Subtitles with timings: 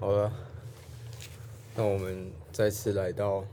[0.00, 0.32] 好了，
[1.76, 3.44] 那我们再次来到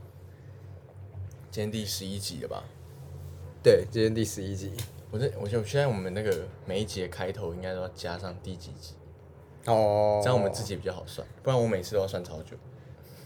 [1.52, 2.64] 今天第十一集了吧？
[3.62, 4.72] 对今天第十一集。
[5.12, 8.94] 我这，我就现在我们那个每一集的开头应该都要加上第几集，
[9.66, 12.56] 哦，这样我们自己比较好算，不然我每次都要算超久。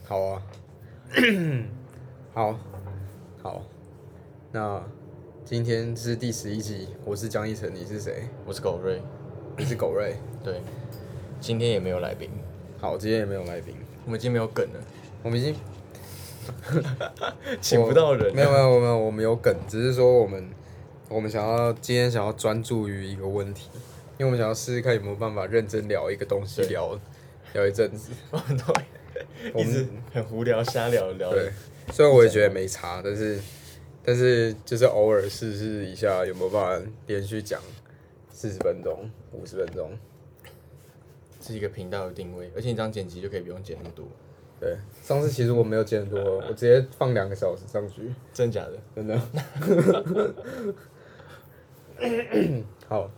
[0.03, 0.41] 好啊，
[2.33, 2.59] 好，
[3.43, 3.61] 好，
[4.51, 4.83] 那
[5.45, 8.27] 今天是第十一集，我是江一晨，你是谁？
[8.47, 8.99] 我是狗瑞，
[9.59, 10.15] 你是狗瑞。
[10.43, 10.59] 对，
[11.39, 12.31] 今天也没有来宾，
[12.81, 14.79] 好，今天也没有来宾，我们已经没有梗了，
[15.21, 15.55] 我们已经
[17.61, 18.35] 请不到人。
[18.35, 20.49] 没有没有没有，我们有梗，只是说我们
[21.07, 23.69] 我们想要今天想要专注于一个问题，
[24.17, 26.99] 因为我们想要试试看有没有办法认真聊一个东西，聊
[27.53, 28.13] 聊一阵子。
[28.31, 28.73] 我们都
[29.53, 31.29] 我们一直很无聊瞎聊聊。
[31.29, 31.51] 对，
[31.91, 33.39] 虽然我也觉得没差，但是
[34.03, 37.61] 但是就是偶尔试试一下有没有办法连续讲
[38.31, 39.91] 四十分钟、五十分钟。
[41.51, 44.05] 是一个频道的定位，而且你这样剪辑就可以不用剪那么多，
[44.59, 48.79] 对，上次其实我没有剪很多，我直接放两个小时上去， 真假的？
[48.95, 49.19] 真的。
[52.87, 53.11] 好，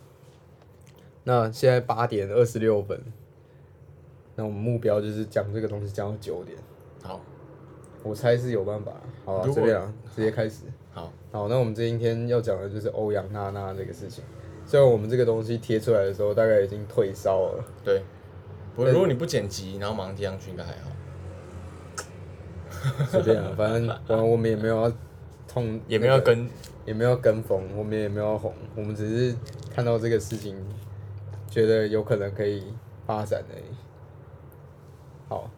[1.23, 2.99] 那现在八点二十六分，
[4.35, 6.57] 那我们目标就是讲这个东西讲到九点，
[7.01, 7.21] 好，
[8.03, 8.91] 我猜是有办法。
[9.23, 10.65] 好啊，如果随便啊，直接开始。
[10.91, 14.23] 好，好，那我们今天要讲的就是欧阳娜娜这个事情。
[14.65, 18.01] 虽然我们这个东西贴出来的时候，大概已经退烧了，对。
[18.75, 20.89] 不过如果你不剪辑，然后马上贴上去，应该还好，
[23.09, 24.91] 随便啊，反正反正我们也没有要
[25.47, 26.49] 痛，也没有要跟
[26.85, 29.37] 也没有跟风，我们也没有要红，我们只是
[29.73, 30.55] 看到这个事情，
[31.49, 32.73] 觉得有可能可以
[33.05, 33.63] 发展而已。
[35.29, 35.49] 好，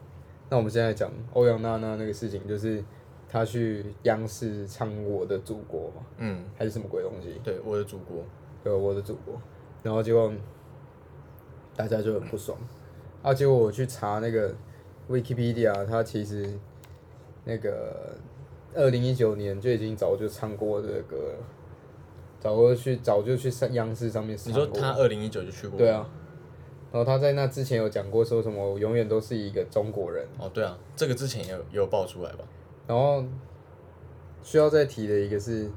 [0.49, 2.83] 那我们现在讲欧阳娜娜那个事情，就是
[3.29, 7.39] 她去央视唱《我的祖国》嘛，嗯，还是什么鬼东西？
[7.43, 8.23] 对，我的祖国，
[8.63, 9.41] 对，我的祖国。
[9.81, 10.31] 然后结果
[11.75, 12.57] 大家就很不爽，
[13.25, 14.53] 啊，结果我去查那个
[15.09, 16.47] Wikipedia，它其实
[17.43, 18.15] 那个
[18.75, 21.37] 二零一九年就已经早就唱过这个歌了，
[22.39, 24.63] 早就去早就去上央视上面试过。
[24.67, 25.75] 你说他二零一九就去过？
[25.75, 25.89] 对。
[25.89, 26.07] 啊，
[26.91, 30.23] 然后他在那之前有讲过说什么，我永远都是一个中国人。
[30.37, 32.43] 哦，对啊，这个之前也有也有爆出来吧？
[32.85, 33.23] 然后
[34.43, 35.67] 需要再提的一个是，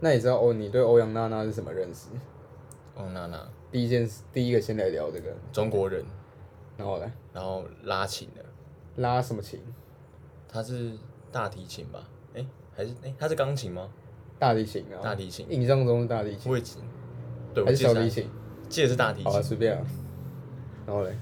[0.00, 2.06] 那你知道欧，你对欧阳娜娜是什么认识？
[2.96, 6.02] 欧阳，娜娜，第一件事，第一个先来聊这个，中国人，
[6.76, 8.44] 然后呢然后拉琴的，
[8.96, 9.60] 拉什么琴？
[10.48, 10.92] 他是
[11.32, 12.08] 大提琴吧？
[12.34, 12.44] 哎、
[12.74, 13.88] 还是哎、他是钢琴吗？
[14.38, 16.64] 大提琴啊，大提琴，印象中是大提琴，我也，
[17.54, 18.28] 对，还是小提琴？
[18.68, 19.42] 记得是大提好啊，琴。
[19.42, 19.84] 随便啊。
[20.86, 21.16] 然后嘞，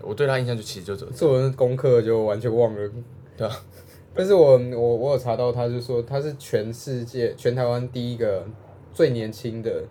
[0.00, 2.90] 我对他印象就其实就只有做完功课就完全忘了。
[3.36, 3.54] 对啊，
[4.14, 8.46] 但是我我我有查到，他就说他是全世界全台湾第一个
[8.92, 9.84] 最年轻的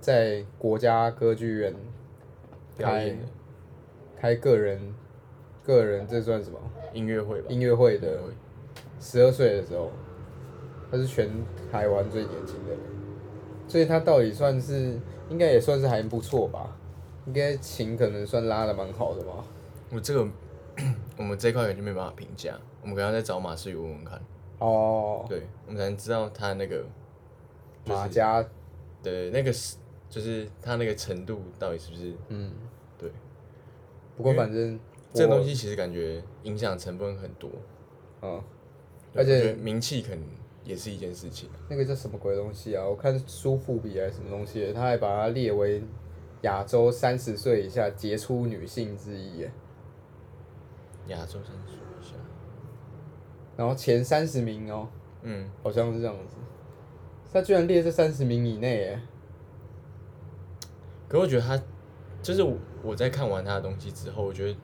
[0.00, 1.74] 在国家歌剧院
[2.76, 3.24] 开表演的
[4.20, 4.80] 开个人
[5.64, 6.58] 个人这算什么
[6.92, 7.46] 音乐会吧？
[7.48, 8.20] 音乐会的
[9.00, 9.90] 十二岁的时候，
[10.90, 11.28] 他是全
[11.70, 12.80] 台湾最年轻的人，
[13.68, 14.98] 所以他到底算是
[15.28, 16.76] 应该也算是还不错吧？
[17.26, 19.44] 应该琴可能算拉的蛮好的吧？
[19.90, 20.26] 我这个
[21.16, 24.20] 我们这一块感觉没办法评价，我们可能要再找马世宇问问看，
[24.58, 26.84] 哦，对，我们才能知道他那个
[27.84, 28.44] 马家，
[29.02, 29.76] 对那个是
[30.08, 32.67] 就是他那个程度到底是不是嗯，对。
[34.18, 34.78] 不过反正
[35.14, 37.48] 这个东西，其实感觉影响成分很多，
[38.20, 38.42] 嗯，
[39.14, 40.22] 而且名气可能
[40.64, 41.48] 也是一件事情。
[41.70, 42.84] 那个叫什么鬼东西啊？
[42.84, 45.80] 我看苏富比还是什么东西，他还把它列为
[46.42, 49.52] 亚洲三十岁以下杰出女性之一耶，
[51.06, 52.16] 亚洲三十岁以下，
[53.56, 54.88] 然后前三十名哦，
[55.22, 56.36] 嗯，好像是这样子，
[57.32, 59.00] 他居然列在三十名以内耶。
[61.08, 61.58] 可我觉得他
[62.20, 62.42] 就是
[62.82, 64.56] 我我在看完他的东西之后，我觉得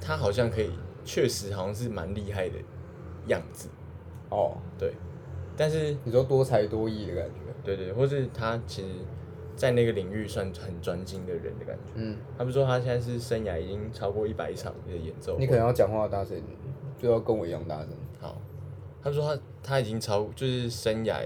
[0.00, 0.70] 他好像可以，
[1.04, 2.56] 确实好像是蛮厉害的
[3.26, 3.68] 样子，
[4.30, 4.94] 哦，对。
[5.56, 8.88] 但是你说多才多艺的感觉，对对，或是他其实，
[9.54, 11.92] 在那个领域算很专精的人的感觉。
[11.94, 16.40] 嗯，他们说他现在是生涯已经超过一百场的演奏，你可能要讲话大声，
[16.98, 17.88] 就要跟我一样大声。
[18.18, 18.40] 好，
[19.02, 21.20] 他说他他已经超就是生涯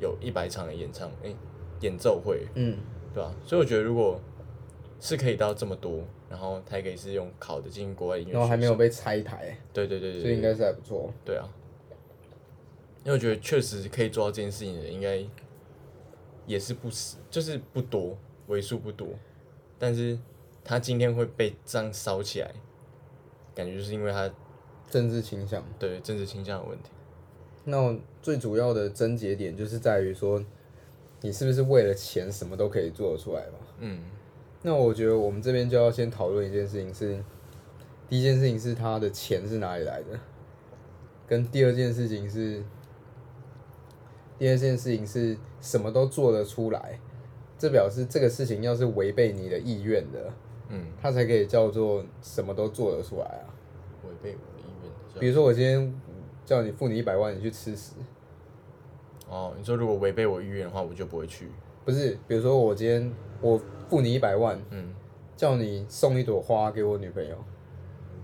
[0.00, 1.34] 有一百场的演唱诶、
[1.80, 2.78] 演奏会，嗯，
[3.12, 4.18] 对吧、所以我觉得如果
[5.04, 11.12] 是可以到这么多，然后他也可以是用考的进国外音乐然后还没有被拆台，对对对对，所以应该是还不错。
[11.24, 11.48] 对啊，
[13.02, 15.20] 因为我觉得确实可以做到这件事情的人，应该
[16.46, 18.16] 也是不死，就是不多，
[18.46, 19.08] 为数不多。
[19.76, 20.16] 但是
[20.62, 22.52] 他今天会被这样烧起来，
[23.56, 24.32] 感觉就是因为他
[24.88, 25.64] 政治倾向。
[25.80, 26.90] 对政治倾向的问题。
[27.64, 30.44] 那最主要的症结点就是在于说，
[31.22, 33.58] 你是不是为了钱什么都可以做得出来嘛？
[33.80, 34.00] 嗯，
[34.64, 37.22] 那我觉得我们这边就要先讨论一件事情是，
[38.08, 40.18] 第一件事情是他的钱是哪里来的，
[41.26, 42.62] 跟第二件事情是，
[44.38, 47.00] 第二件事情是什么都做得出来，
[47.58, 50.32] 这表示这个事情要是违背你的意愿的，
[50.68, 53.50] 嗯，他才可以叫做什么都做得出来啊。
[54.04, 54.72] 违背我的意
[55.14, 55.20] 愿。
[55.20, 55.92] 比如说我今天
[56.46, 57.94] 叫你付你一百万，你去吃屎，
[59.28, 61.48] 哦，你说如果违背我意愿的话，我就不会去。
[61.84, 62.16] 不是？
[62.28, 64.94] 比如说我今天我付你一百万，嗯，
[65.36, 67.36] 叫你送一朵花给我女朋友，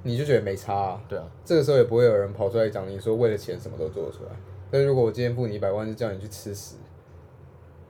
[0.02, 1.02] 你就觉得没差、啊。
[1.08, 4.30] 对啊，这个时候也不会有人跑出来讲你说为了钱什么都做得出来。
[4.70, 6.76] 但如果我今天付你一百万，是叫你去吃屎，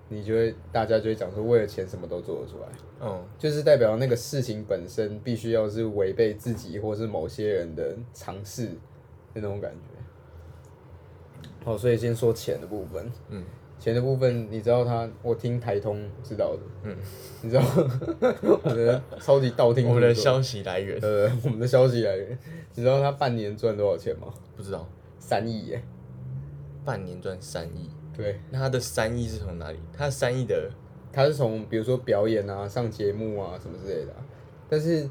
[0.09, 2.69] 你就会大家就会讲说为了钱什么都做得出来，
[3.01, 8.73] 嗯，就是代表那个事情本身必须要是违背自己或是某些人的尝试的
[9.35, 9.79] 那种感觉。
[11.65, 13.13] 好，所以先说钱的部分。
[13.29, 13.45] 嗯，
[13.79, 16.61] 钱的部分，你知道他，我听台通知道的。
[16.83, 16.97] 嗯，
[17.43, 17.63] 你知道
[18.65, 22.39] 我的超级道听途我们的消息来源呃，我们的消息来源，
[22.75, 24.27] 你知道他半年赚多少钱吗？
[24.57, 24.89] 不知道，
[25.19, 25.83] 三亿耶！
[26.85, 29.79] 半年赚三亿，对，那他的三亿是从哪里？
[29.97, 30.71] 他三亿的，
[31.13, 34.25] 他是从比如说表演啊、上节目啊什么之类的啊、
[34.69, 35.09] 但是，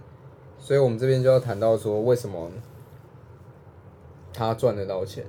[0.58, 2.52] 所以我们这边就要谈到说，为什么
[4.34, 5.24] 他赚得到钱？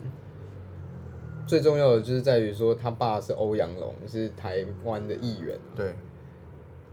[1.48, 5.94] 最重要的就是在于说，他爸是欧阳龙，是台湾的议员，对，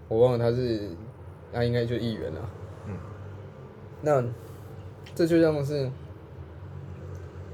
[0.07, 0.89] 我忘了他是，
[1.51, 2.49] 那应该就议员了。
[2.87, 2.97] 嗯。
[4.01, 4.23] 那
[5.13, 5.91] 这就像是，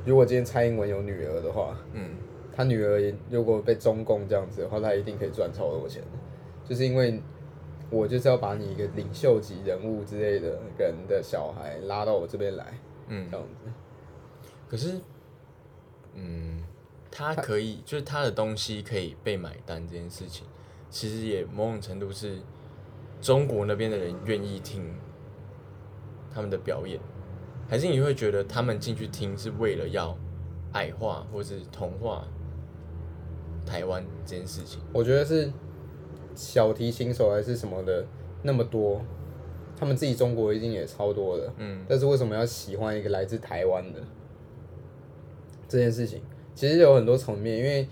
[0.06, 2.12] 如果今天蔡英文有女儿的话，嗯，
[2.56, 6.04] 他女儿也如果被中共这样子的话，他一定可以赚超多钱，
[6.64, 7.20] 就是因为
[7.90, 12.78] 我就是要把你一个领袖级人物之类的人的小孩拉到我这边来，
[13.08, 13.72] 嗯这样子。
[14.68, 15.00] 可是，
[16.16, 16.51] 嗯，
[17.12, 20.48] 他可以，就是他的东西可以被买单这件事情，
[20.90, 22.40] 其实也某种程度是
[23.20, 24.82] 中国那边的人愿意听
[26.34, 27.00] 他们的表演，
[27.68, 30.18] 还是你会觉得他们进去听是为了要
[30.72, 32.26] 矮化或是同化
[33.66, 34.82] 台湾这件事情？
[34.94, 35.52] 我觉得是
[36.34, 38.08] 小提琴手还是什么的
[38.42, 39.02] 那么多，
[39.78, 44.00] 他们自己中国一定也超多的，嗯但是为什么要喜欢一个来自台湾的
[45.68, 46.24] 这件事情？
[46.62, 47.88] 其实有很多层面，因为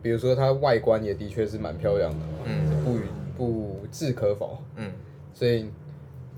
[0.00, 2.98] 比如说它外观也的确是蛮漂亮的嘛，嗯不
[3.36, 4.56] 不置可否。
[4.76, 4.90] 嗯
[5.34, 5.68] 所以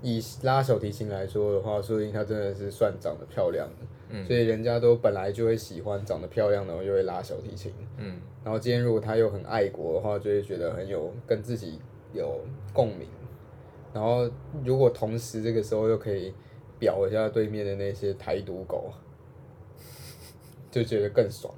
[0.03, 7.73] 以拉小提琴来说的话，说不定它真的是算长得漂亮的，嗯所以人家都本来就会喜欢长得漂亮的，就会拉小提琴。
[7.99, 11.79] 嗯然后今天如果他又很爱国的话，就会觉得很有跟自己
[12.13, 12.41] 有
[12.73, 13.07] 共鸣。
[13.95, 14.29] 然后
[14.65, 16.35] 如果同时这个时候又可以
[16.81, 18.91] 表一下对面的那些台独狗，
[20.69, 21.55] 就觉得更爽。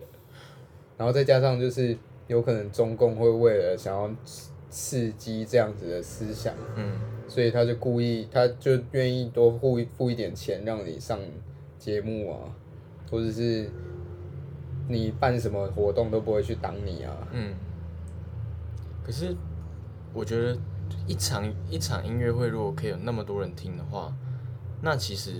[0.98, 1.96] 然后再加上就是
[2.26, 6.92] 有可能中共会为了想要刺刺激这样子的思想，嗯
[7.26, 11.18] 所以他就故意，他就愿意多付一付一点钱让你上
[11.78, 12.38] 节目啊，
[13.10, 13.70] 或者是
[14.88, 17.28] 你办什么活动都不会去挡你啊。
[17.32, 17.54] 嗯。
[19.04, 19.34] 可是
[20.12, 20.56] 我觉得
[21.06, 24.14] 一场一场音乐会如果可以有那么多人听的话，
[24.82, 25.32] 那其实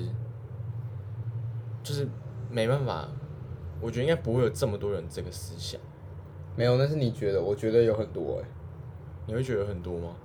[1.83, 2.09] 就是
[2.51, 3.09] 没办法，
[3.81, 5.81] 我觉得应该不会有这么多人这个思想。
[6.57, 8.49] 没有，那是你觉得，我觉得有很多哎、
[9.27, 10.17] 你会觉得很多吗？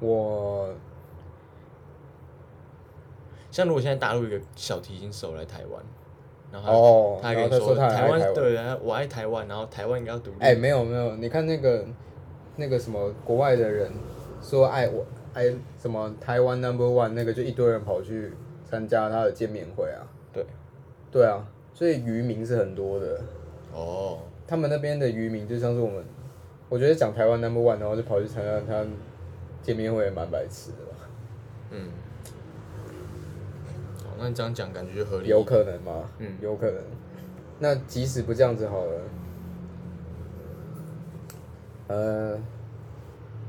[0.00, 0.74] 我
[3.50, 5.82] 像如果现在大陆一个小提琴手来台湾，
[6.52, 10.36] 然后哦他还跟他说他台湾对啊，我爱台湾，然后台湾应该要独立。
[10.40, 11.86] 哎、没有没有，你看那个
[12.56, 13.90] 那个什么国外的人
[14.42, 15.44] 说爱我爱
[15.78, 18.32] 什么台湾 number one 那个，就一堆人跑去
[18.68, 20.04] 参加他的见面会啊。
[20.32, 20.44] 对，
[21.10, 23.20] 对啊，所以渔民是很多的。
[23.74, 26.02] 哦，他们那边的渔民就像是我们，
[26.70, 28.86] 我觉得讲台湾 number one，然后就跑去参加他
[29.60, 31.10] 见面会，也蛮白痴的吧？
[31.72, 31.88] 嗯，
[34.04, 35.28] 好，那你这样讲感觉就合理。
[35.28, 36.08] 有可能吗？
[36.20, 36.80] 嗯有可能。
[37.58, 39.00] 那即使不这样子好了，
[41.88, 42.38] 呃，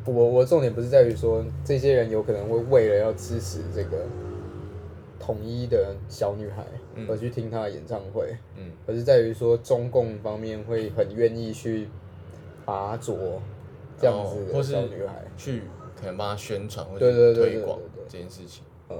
[0.05, 4.05] 我我重点不是在于说这些人有可能会为了要支持这个
[5.19, 8.71] 统一的小女孩嗯而去听他的演唱会，嗯。
[8.87, 11.87] 而是在于说中共方面会很愿意去
[12.65, 13.41] 拔擢
[13.99, 15.63] 这样子的小女孩，去
[15.99, 18.63] 可能帮他宣传或对者推广这件事情。
[18.89, 18.97] 嗯，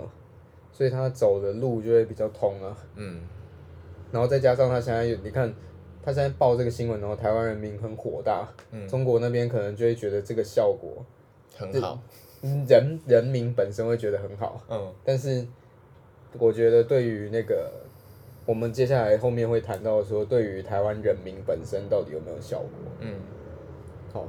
[0.72, 2.78] 所以他走的路就会比较通啊。
[2.96, 3.22] 嗯。
[4.12, 5.54] 然后再加上他现在有，你看
[6.04, 11.04] 他现在报这个新闻，然后台湾人民很火大，嗯，中国那边可能就会觉得这个效果，
[11.58, 12.00] 很好。
[12.42, 14.94] 嗯人人民本身会觉得很好，嗯。
[15.04, 15.46] 但是
[16.38, 17.72] 我觉得对于那个
[18.46, 22.70] 我们接下来后面会谈到说，对于台湾人民本身到底有没有效果？
[23.00, 23.16] 嗯
[24.14, 24.28] 好，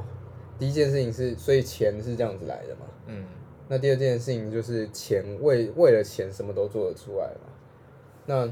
[0.58, 2.86] 第一件事情是，所以钱是这样子来的嘛？
[3.06, 3.24] 嗯
[3.68, 7.50] 那第二件事情就是钱，为为了钱什么都做得出来嘛。
[8.24, 8.50] 那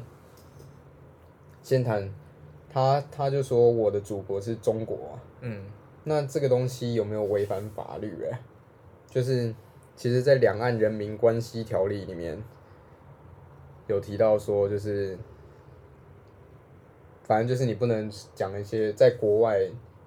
[1.63, 2.13] 先谈
[2.69, 5.65] 他，他就说我的祖国是中国啊、嗯
[6.03, 8.39] 那这个东西有没有违反法律、欸？
[9.09, 9.55] 就是
[9.97, 12.37] 其实，在《两岸人民关系条例》里面
[13.87, 15.17] 有提到说，就是
[17.25, 19.61] 反正就是你不能讲一些在国外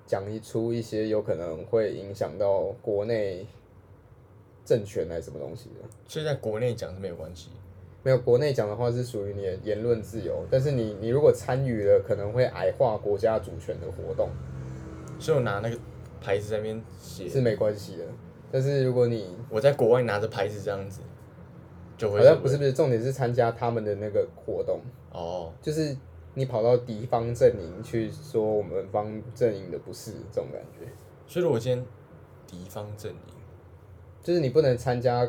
[0.06, 3.46] 讲一出一些有可能会影响到国内
[4.64, 5.88] 政权还是什么东西的。
[6.08, 7.50] 所以在国内讲是没有关系。
[8.04, 14.30] 没有国内讲的话是属于你的言论自由，但是你你如果参与了，可能会矮化国家主权的活动
[15.20, 15.78] 所以我拿那个
[16.22, 18.06] 牌子在那边写，是没关系的。
[18.50, 21.02] 但是如果你我在国外拿着牌子这样子，
[21.98, 24.80] 就会好像不是不是，重点是参加他们的那个活动，
[25.12, 25.98] 哦，就是
[26.38, 30.86] 你跑到敌方阵营去说我们方阵营的不是这种感觉，
[31.26, 31.84] 所以如果今天
[32.46, 33.18] 敌方阵营。
[34.24, 35.26] 就是你不能参加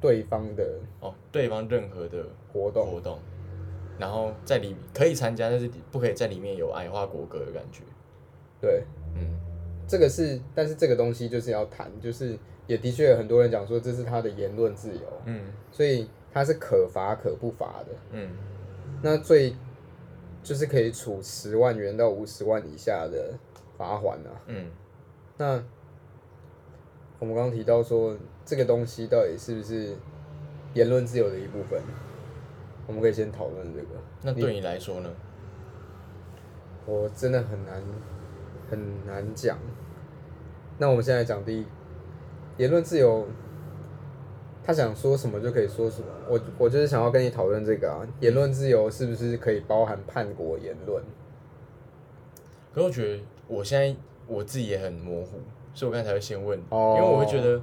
[0.00, 3.18] 对方的哦，对方任何的活动，活动，
[3.98, 7.82] 然后在里可以参加，但是不可以在里面有矮化国歌的感觉。
[8.58, 9.38] 对，嗯，
[9.86, 15.52] 这个是，但是这个东西就是要谈，就是也的确有很多人讲说这是他的言论自由，嗯。
[15.70, 17.88] 所以他是可罚可不罚的。
[18.12, 18.30] 嗯。
[19.02, 19.54] 那最
[20.46, 23.34] 就是可以处十万元到五十万以下的
[23.76, 24.30] 罚款啊。
[24.46, 24.70] 嗯，
[25.36, 25.60] 那
[27.18, 29.96] 我们刚刚提到说，这个东西到底是不是
[30.72, 31.82] 言论自由的一部分？
[32.86, 33.88] 我们可以先讨论这个。
[34.22, 35.10] 那对你来说呢？
[36.86, 37.82] 我真的很难
[38.70, 39.58] 很难讲。
[40.78, 41.66] 那我们现在讲第一，
[42.56, 43.26] 言论自由，
[44.66, 46.08] 他想说什么就可以说什么。
[46.28, 51.02] 我我就是想要跟你讨论这个啊，言论自由是不是可以包含叛国言论？
[52.74, 53.94] 可是我觉得我现在
[54.26, 55.38] 我自己也很模糊，
[55.72, 57.62] 所以我刚才才会先问，哦因为我会觉得因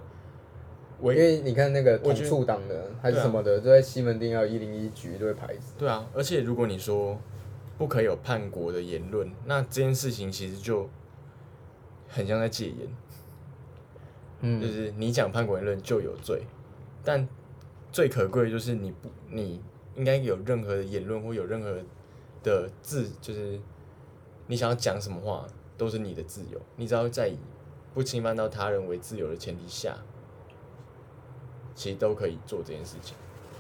[1.00, 5.74] 我为你看那个统我觉得促党的还是什么的，都在西门町要一零一举一堆牌子。
[5.77, 7.19] 对啊，而且如果你说
[7.77, 10.89] 不可以有叛国的言论，那这件事情其实就
[12.07, 12.88] 很像在戒严，
[14.39, 16.43] 嗯就是你讲叛国言论就有罪，
[17.03, 17.27] 但
[17.91, 19.62] 最可贵的就是你不你
[19.95, 21.77] 应该有任何的言论或有任何
[22.43, 23.60] 的字，就是
[24.48, 25.45] 你想要讲什么话
[25.77, 27.38] 都是你的自由，你只要在以
[27.93, 29.98] 不侵犯到他人为自由的前提下，
[31.75, 33.15] 其实都可以做这件事情。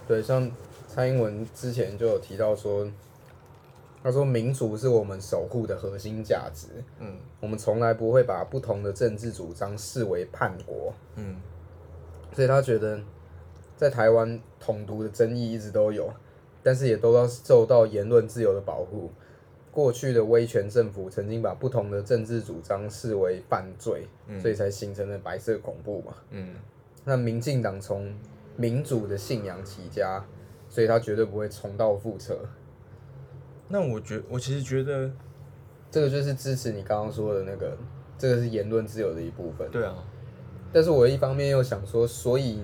[0.07, 0.51] 对，像
[0.87, 2.89] 蔡英文之前就有提到说，
[4.01, 6.67] 他说民主是我们守护的核心价值，
[6.99, 7.17] 嗯。
[7.39, 11.39] 我们从来不会把不同的政治主张视为叛国，嗯。
[12.33, 12.99] 所以他觉得
[13.75, 16.13] 在台湾统独的争议一直都有，
[16.61, 19.11] 但是也都要受到言论自由的保护。
[19.71, 24.07] 过去的威权政府曾经把不同的政治主张视为犯罪，
[24.39, 26.13] 所以才形成了白色恐怖嘛。
[26.29, 26.53] 嗯
[27.03, 28.15] 那民进党从
[28.55, 30.23] 民主的信仰起家，
[30.69, 32.39] 所以他绝对不会重蹈覆辙。
[33.67, 35.09] 那我觉我其实觉得，
[35.89, 37.75] 这个就是支持你刚刚说的那个，
[38.17, 39.67] 这个是言论自由的一部分。
[39.71, 39.95] 对啊，
[40.71, 42.61] 但是我一方面又想说，所以，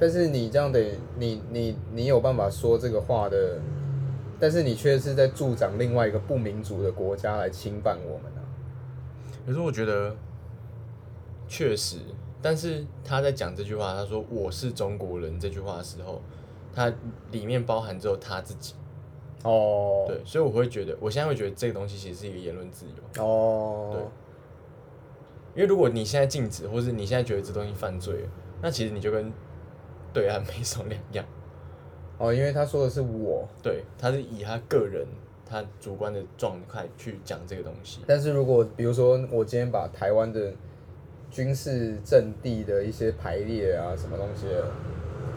[0.00, 3.60] 但是你这样得，你你你有办法说这个话的，
[4.38, 8.40] 但是你却是在助长另外一个不民主的国家来侵犯我们啊。
[9.46, 10.16] 可是我觉得
[11.46, 11.98] 确实，
[12.40, 16.22] 但是他在讲这句话，他说我是中国人这句话的时候，
[16.74, 16.90] 他
[17.30, 18.74] 里面包含只有他自己。
[19.42, 23.22] 哦，对，所以我会觉得，我现在会觉得这个东西其实是一个言论自由。
[23.22, 24.02] 哦，对
[25.54, 28.28] 因为如果你现在禁止，或是你现在觉得这东西犯罪了，
[28.62, 29.32] 那其实你就跟
[30.12, 31.24] 对岸没什么两样。
[32.18, 35.06] 哦，因为他说的是我，对，他是以他个人
[35.48, 38.00] 他主观的状态去讲这个东西。
[38.06, 40.52] 但是如果比如说我今天把台湾的
[41.30, 44.64] 军事阵地的一些排列啊什么东西的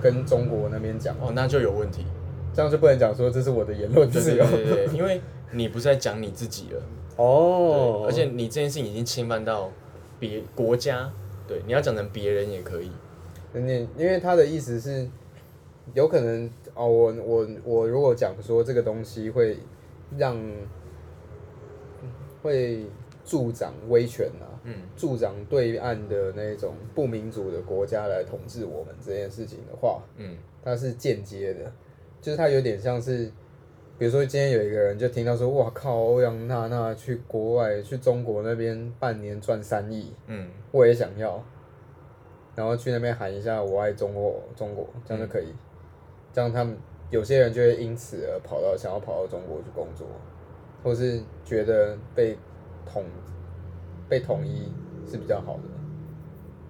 [0.02, 2.06] 跟中国那边讲，哦，那就有问题。
[2.54, 4.46] 这样就不能讲说这是我的言论自由。
[4.46, 6.82] 对对对，因为你不是在讲你自己了。
[7.16, 9.72] 哦对，而且你这件事情已经侵犯到
[10.20, 11.10] 别国家，
[11.48, 12.92] 对，你要讲成别人也可以，
[13.54, 15.08] 你因为他的意思是，
[15.94, 19.58] 有可能哦，我我我如果讲说这个东西会
[20.18, 20.38] 让
[22.42, 22.86] 会
[23.24, 31.72] 助长威权啊，嗯，助长对岸的那种不民主的国家来统治我们这件事情的话，嗯，它是间接的，
[32.22, 33.32] 就是它有点像是，
[33.98, 41.42] 比如说今天有一个人就听到说，哇靠，欧阳娜娜去国外去中国那边半年赚三亿，嗯，我也想要，
[42.56, 45.54] 然后去那边喊一下我爱中国，中国这样就可以，
[46.32, 46.78] 这样他们
[47.10, 50.08] 有些人就会因此而跑到想要跑到中国去工作，
[50.84, 52.38] 或是觉得被
[52.86, 53.04] 统
[54.08, 54.72] 被统一
[55.10, 55.64] 是比较好的。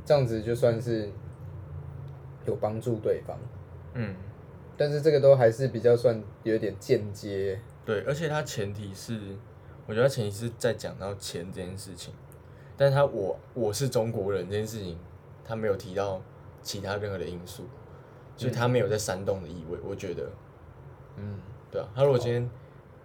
[0.06, 1.10] 这样子就算是
[2.46, 3.38] 有帮助对方，
[3.94, 4.14] 嗯，
[4.76, 7.58] 但是这个都还是比较算有点间接。
[7.86, 9.18] 对，而且他前提是，
[9.86, 12.14] 我觉得他前提是在讲到钱这件事情，
[12.76, 14.98] 但是他我我是中国人这件事情，
[15.46, 16.22] 他没有提到
[16.62, 17.64] 其他任何的因素，
[18.38, 20.30] 所以他没有在煽动的意味，我觉得，
[21.18, 21.40] 嗯，
[21.72, 22.50] 对啊，他如果今天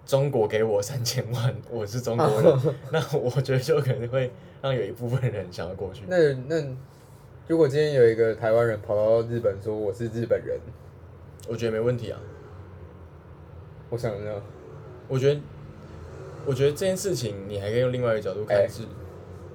[0.07, 4.30] 中国给我三千万， 我是中国人， 那我觉得就可能会
[4.62, 6.04] 让有一部分人想要过去。
[6.07, 6.64] 那那
[7.47, 10.59] 如果今天有一个台湾人跑到日本说我是日本人，
[11.49, 12.21] 我觉得没问题啊，
[13.90, 14.42] 我想呢，
[15.09, 15.40] 我觉得，
[16.47, 18.68] 我觉得这件事情你还可以用另外一个角度看哎。
[18.68, 18.83] 是，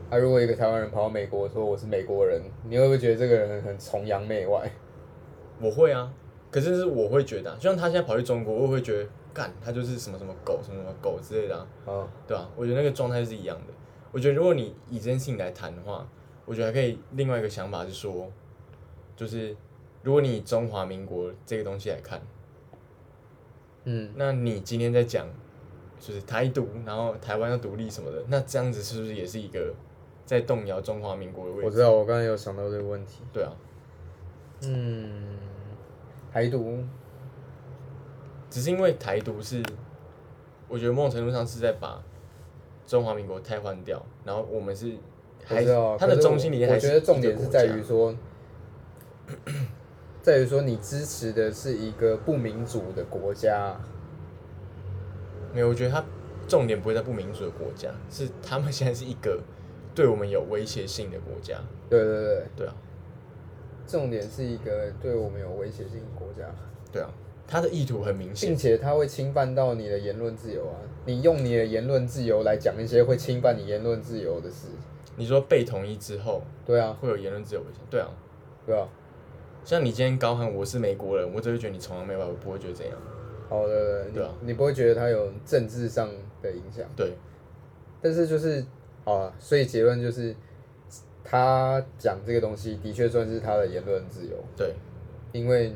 [0.09, 4.71] 啊，如果一个台湾人跑到美国说我是美国人，你会不会觉得这个人很崇洋媚外？
[5.61, 6.11] 我会啊，
[6.51, 13.73] 可是是我会觉得、啊，就像他现在跑去中国，我会觉得干他就是什么什么狗什么什么狗之类的、啊，哦，对吧、我觉得那个状态是一样的。
[14.11, 16.07] 我觉得如果你以这件事情来谈的话，
[16.45, 18.31] 我觉得还可以另外一个想法是说，
[19.15, 19.55] 就是
[20.03, 22.21] 如果你以中华民国这个东西来看，
[23.85, 25.27] 嗯，那你今天在讲
[25.99, 29.73] 就是台独，然后台湾要独立什么的，那这样子是不是也是一个
[30.25, 31.65] 在动摇中华民国的位置？
[31.65, 33.23] 我知道，我刚才有想到这个问题。
[33.31, 33.51] 对啊，
[34.61, 35.37] 嗯，
[36.31, 36.83] 台独，
[38.49, 39.63] 只是因为台独是，
[40.67, 42.01] 我觉得某种程度上是在把
[42.87, 44.93] 中华民国替换掉，然后我们是
[45.45, 48.15] 还我知道，它的中心理念还是我我觉得重点是在于说，
[50.21, 53.79] 在于说你支持的是一个不民主的国家。
[55.53, 56.03] 没有，我觉得它
[56.47, 59.39] 重点不会在不民主的国家，是他们现在是一个
[59.93, 61.59] 对我们有威胁性的国家。
[61.89, 62.75] 对对对，对啊，
[63.87, 66.49] 重点是一个对我们有威胁性的国家，
[66.91, 67.09] 对啊，
[67.47, 68.57] 他的意图很明显并。
[68.57, 70.75] 且他会侵犯到你的言论自由啊！
[71.05, 74.67] 你用你的言论自由来讲一些会侵犯你言论自由的事，
[75.15, 77.83] 你说被统一之后对啊，会有言论自由危险？
[77.89, 78.09] 对啊，
[78.65, 78.87] 对啊？
[79.63, 82.95] 像你今天高喊我是美国人，我只会觉得你崇洋媚外，我不会觉得怎样。
[83.49, 86.09] 好的，你对啊你不会觉得它有政治上
[86.41, 86.85] 的影响？
[86.95, 87.13] 对，
[88.01, 88.65] 但是就是
[89.05, 90.35] 啊，所以结论就是，
[91.23, 94.73] 他讲这个东西的确算是他的言论自由，对，
[95.31, 95.73] 因为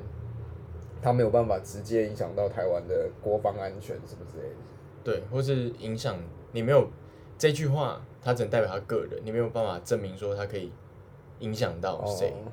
[1.01, 4.55] 他没有办法直接影响到台湾的国防安全什么之类的。
[5.03, 6.17] 对，或是影响
[6.51, 6.87] 你没有
[7.37, 10.71] 这句话，他只能代表他个人，你没有办法证明说他可以
[11.39, 12.51] 影响到谁，哦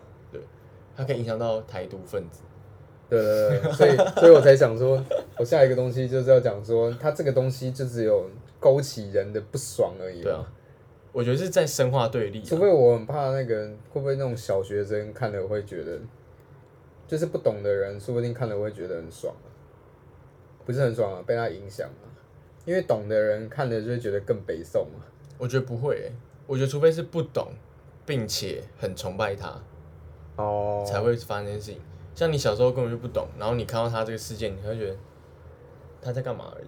[0.96, 2.42] 他可以影响到台独分子。
[3.08, 5.02] 对对对，所以 所以我才想说，
[5.36, 10.22] 我下一个东西就是要讲说，他这个东西就只有勾起人的不爽而已。
[10.22, 10.46] 对啊，
[11.14, 12.44] 我觉得是在深化对立、啊。
[12.44, 15.96] 除非我很怕那个会不会那种小学生看了会觉得，
[17.06, 19.46] 就是不懂的人，说不定看了会觉得很爽啊，
[20.66, 22.10] 不是很爽啊，被他影响啊。
[22.64, 25.06] 因为懂的人看了就会觉得更北宋啊。
[25.38, 26.12] 我觉得不会、欸，
[26.48, 27.52] 我觉得除非是不懂，
[28.04, 29.56] 并且很崇拜他，
[30.36, 31.80] 哦才会发生这件事情。
[32.14, 34.96] 像你小时候根本就不懂，然后你看到他这个事件，你会觉得
[36.02, 36.66] 他在干嘛而已。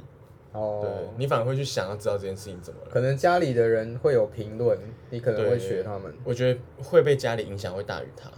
[0.81, 2.89] 对哦，你反而会去想要知道这件事情怎么了。
[2.91, 4.79] 可能家里的人会有评论，
[5.11, 6.13] 你可能会学他们。
[6.25, 8.31] 我觉得会被家里影响会大于他。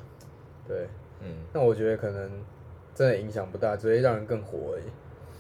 [0.67, 0.89] 对，
[1.21, 2.31] 嗯，那我觉得可能
[2.95, 4.85] 真的影响不大，只会让人更火而已。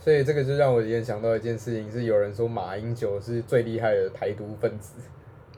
[0.00, 4.94] 所以这个就让我联想到一件事情，是有人说马英九是最厉害的台独分子，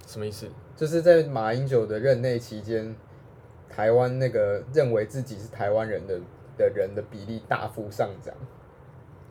[0.06, 0.46] 什么意思？
[0.74, 2.96] 就是在马英九的任内期间，
[3.68, 6.18] 台湾那个认为自己是台湾人的
[6.56, 8.34] 的人的比例大幅上涨，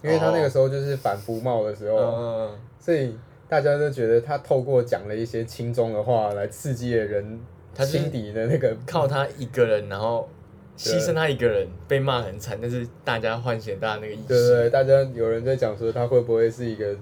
[0.02, 3.16] 因为他那个时候就是反服贸的时候，嗯，所以
[3.48, 7.40] 大家都觉得他透过讲了一些轻中的话来刺激了人
[7.76, 10.30] 他心底的那个靠他一个人，然后
[10.78, 14.56] 对牺牲他一个人，被骂很惨，但是大家唤醒大家那个意对对识。
[14.56, 16.96] 对，大家有人在讲说他会不会是一个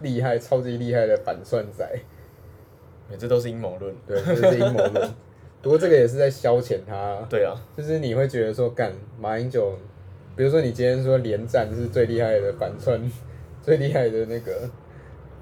[0.00, 1.86] 厉害、超级厉害的反算仔？
[3.08, 3.94] 对这都是阴谋论。
[4.06, 5.10] 对，这是阴谋论。
[5.62, 9.76] 不过这个也是在消遣他，对啊，就是你会觉得说，干马英九，
[10.40, 12.98] 比如说你今天说连战是最厉害的反串，
[13.60, 14.70] 最厉害的那个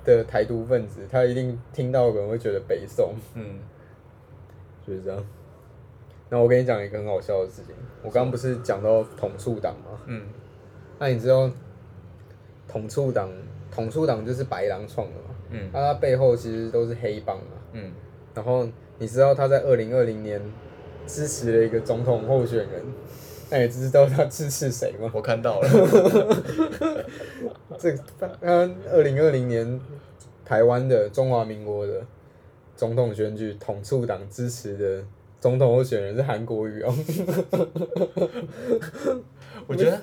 [0.05, 3.61] 的台独分子，他一定听到可能会觉得北宋，嗯，
[4.85, 5.25] 就是这样。
[6.29, 10.01] 那我跟你讲一个很好笑的事情，我刚刚不是讲到统促党吗？
[10.07, 10.23] 嗯，
[10.99, 11.49] 那你知道
[12.67, 13.31] 统促党，
[13.71, 15.31] 统促党就是白狼创的嘛？
[15.51, 17.53] 嗯，那他背后其实都是黑帮嘛。
[17.75, 17.93] 嗯，
[18.35, 18.67] 然后
[18.99, 20.43] 你知道他在二零二零年
[21.07, 22.83] 支持了一个总统候选人，
[23.51, 25.11] 那你知道他支持谁吗？
[25.15, 25.69] 我看到了。
[27.79, 29.81] 这个他二零二零年
[30.45, 32.03] 台湾的中华民国的
[32.77, 35.05] 总统选举，统促党支持的
[35.41, 36.95] 总统候选人是韩国瑜哦。
[39.67, 40.01] 我觉得，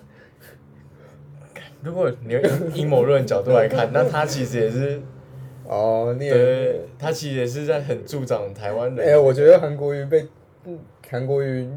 [1.84, 2.42] 如果你用
[2.74, 5.02] 阴谋论角度来看，那他其实也是，
[5.68, 9.24] 哦，你也对，他其实也是在很助长台湾哎、人。
[9.24, 10.26] 我觉得韩国瑜被
[10.66, 10.80] 嗯
[11.10, 11.70] 韩国瑜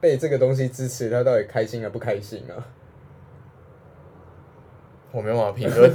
[0.00, 2.66] 被这个东西支持，他到底开心还不开心啊？
[5.12, 5.92] 我没办法评论，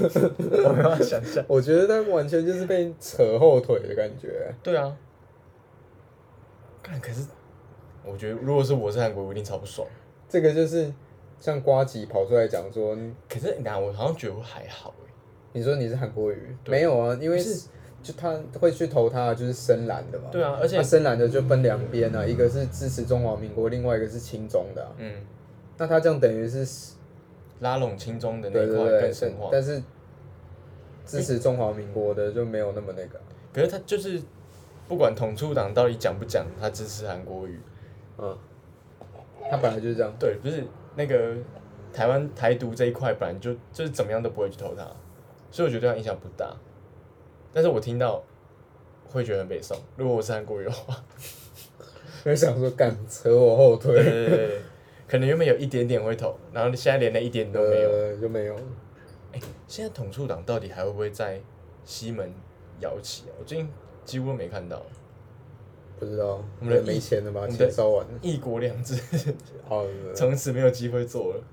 [0.63, 1.43] 我没办法想象。
[1.47, 4.54] 我觉得他完全就是被扯后腿的感觉。
[4.62, 4.95] 对啊，
[6.84, 7.26] 看可是，
[8.06, 9.88] 我觉得如果是我是韩国，我一定超不爽。
[10.30, 10.93] 这个就是
[11.39, 12.95] 像瓜吉跑出来讲说，
[13.28, 15.12] 可是你看我好像觉得我还好欸
[15.54, 17.17] 你说你是韩国瑜，对没有啊？
[17.19, 17.67] 因为是
[18.04, 20.30] 就他会去投他，就是深蓝的嘛。
[20.32, 24.92] 对啊，而且那深蓝的就分两边啊，一个是支持中华民国，另外一个是亲中的、啊。
[24.98, 25.14] 嗯，
[25.78, 26.94] 那他这样等于是
[27.60, 29.12] 拉拢亲中的那一块。
[29.52, 29.82] 但是
[31.06, 33.26] 支持中华民国的就没有那么那个啊。
[33.52, 34.22] 可是他就是
[34.88, 37.60] 不管统促党到底讲不讲，他支持韩国语，
[38.18, 38.38] 嗯，
[39.50, 40.14] 他本来就是这样。
[40.18, 40.64] 对，不是
[40.96, 41.34] 那个
[41.92, 44.88] 台湾台独这一块，本来就就是怎么样都不会去投他，
[45.52, 46.56] 所以我觉得对他影响不大。
[47.58, 48.24] 但是我听到
[49.10, 51.04] 会觉得很北宋，如果我是韩国人的话，
[52.24, 54.62] 就想说敢扯我后对对腿，对对，
[55.08, 57.89] 可能原本有一点点会投，然后现在连那一点都没有。
[57.89, 58.56] 呃，就没有。
[59.67, 61.41] 现在统促党到底还会不会在
[61.84, 62.32] 西门
[62.80, 63.34] 摇旗啊？
[63.39, 63.67] 我最近
[64.06, 64.86] 几乎都没看到。
[65.98, 67.41] 不知道，我们的没钱了吧？
[67.41, 68.13] 我们的钱烧完了。
[68.22, 69.02] 一国两制，
[69.67, 71.43] 好，从此没有机会做了。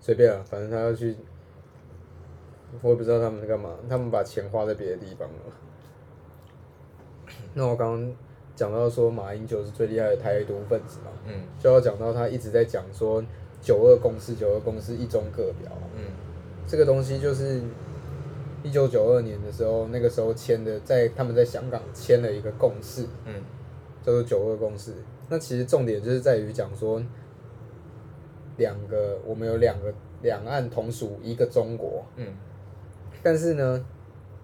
[0.00, 1.14] 随便啊，反正他要去，
[2.82, 7.34] 我也不知道他们在干嘛，他们把钱花在别的地方了。
[7.54, 8.12] 那我刚刚
[8.54, 13.22] 讲到说马英九是最厉害的台独分子嘛，嗯就要讲到他一直在讲说
[13.60, 16.04] 九二共识，九二共识一中各表啊，嗯
[16.66, 17.60] 这个东西就是
[18.62, 23.42] 一九九二年的时候，那个时候签的，在他们在香港签了一个共识，嗯
[24.02, 24.92] 叫做九二共识。
[25.28, 27.02] 那其实重点就是在于讲说，
[28.56, 32.26] 两个我们有两个两岸同属一个中国，嗯
[33.22, 33.84] 但是呢，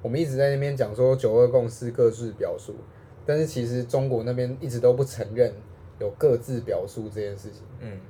[0.03, 2.75] 我们一直在那边讲说九二共识各自表述，
[3.25, 5.53] 但是其实中国那边一直都不承认
[5.99, 8.01] 有各自表述这件事情，嗯，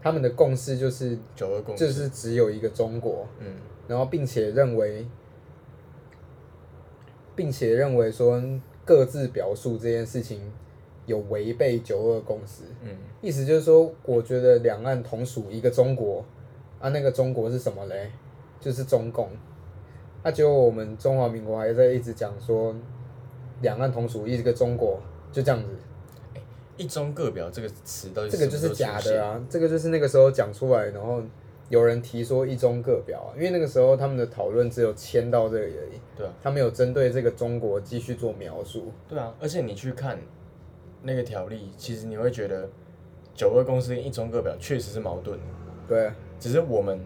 [0.00, 1.86] 他们的共识就是九二共识。
[1.86, 3.46] 就是只有一个中国，嗯
[3.88, 5.06] 然后并且认为，
[7.34, 8.40] 并且认为说
[8.84, 10.40] 各自表述这件事情
[11.06, 16.24] 有违背九二共识，嗯意思就是说，我觉得两岸同属一个中国，
[16.78, 18.10] 啊，那个中国是什么嘞？
[18.60, 19.28] 就是中共。
[20.22, 22.74] 啊，结果我们中华民国还在一直讲说，
[23.60, 25.00] 两岸同属一个中国，
[25.32, 25.68] 就这样子，
[26.76, 29.24] 一中各表这个词到底这个就是假的！
[29.24, 31.22] 啊，这个就是那个时候讲出来，然后
[31.68, 38.92] 有人提说一中各表啊，因为那个时候他们的讨论只有签到这里而已，对啊，他没有针对这个中国继续做描述。
[39.08, 40.18] 对啊，而且你去看
[41.02, 42.68] 那个条例，其实你会觉得
[43.34, 45.44] 九二共识跟一中各表确实是矛盾的，
[45.88, 47.00] 对只是我们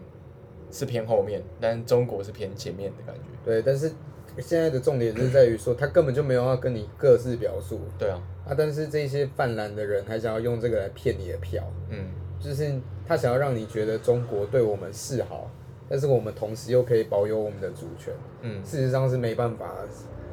[0.71, 3.21] 是偏后面，但中国是偏前面的感觉。
[3.45, 3.91] 对，但是
[4.39, 7.79] 现在的重点就是在于说，他根本就没有要跟你各自表述。
[7.97, 12.05] 对啊，啊，但是这些泛滥的人还想要用这个来骗你的票，嗯。
[12.39, 12.71] 就是
[13.07, 15.49] 他想要让你觉得中国对我们示好，
[15.89, 18.13] 但是我们同时又可以保有我们的主权。
[18.41, 18.63] 嗯。
[18.63, 19.73] 事实上是没办法，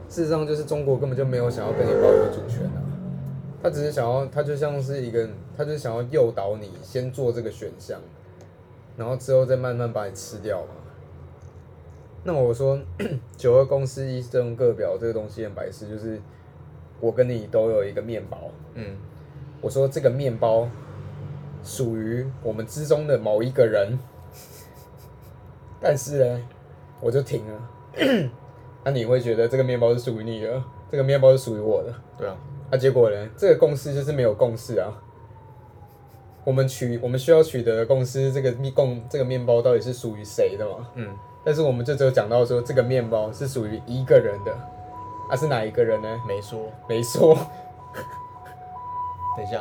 [0.07, 2.85] 事实上就是中国根本就没有想要跟你保有主权啊，
[3.63, 7.99] 他只是想要，他就像是一个，他就想要诱导你先做这个选项，
[8.97, 10.69] 然后之后再慢慢把你吃掉嘛。
[12.25, 12.79] 那我说
[13.37, 16.21] 九二公司一中各表这个东西很白痴，就是
[17.01, 18.97] 我跟你都有一个面包，嗯
[19.61, 20.69] 我说这个面包
[21.63, 23.99] 属于我们之中的某一个人，
[25.81, 26.41] 但是呢，
[27.01, 27.71] 我就停了。
[28.85, 32.37] 那、你会觉得这个面包是属于你的，这个面包是属于我的，对啊，
[32.71, 33.29] 那、结果呢？
[33.37, 35.03] 这个共识就是没有共识啊。
[36.45, 40.89] 我们取我们需要取得的共识，这个面共这个面包到底是属于谁的嘛？
[40.95, 44.53] 嗯但是我们就只有讲到说这个面包是属于一个人的，
[45.29, 46.21] 啊是哪一个人呢？
[46.27, 46.71] 没说。
[46.89, 47.37] 没说。
[49.37, 49.61] 等一下，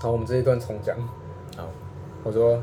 [0.00, 0.96] 好，我们这一段重讲。
[1.56, 1.64] 好，
[2.24, 2.60] 我说，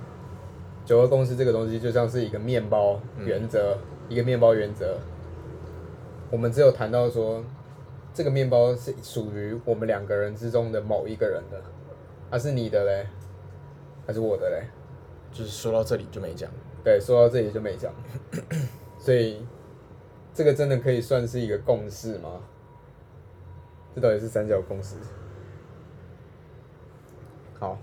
[0.85, 3.77] 九二公司这个东西就像是一个面包原则，
[4.09, 4.99] 一个面包原则。
[6.29, 7.43] 我们只有谈到说，
[8.13, 11.59] 这个面包是属于我们两个人之中的某一个人的，
[12.29, 13.07] 还、是你的嘞，
[14.05, 14.67] 还是我的嘞？
[15.31, 16.49] 就是说到这里就没讲。
[16.83, 17.91] 对，说到这里就没讲，
[18.99, 19.43] 所以
[20.33, 22.41] 这个真的可以算是一个共识吗？
[23.95, 24.95] 这到底是三角共识？
[27.59, 27.79] 好，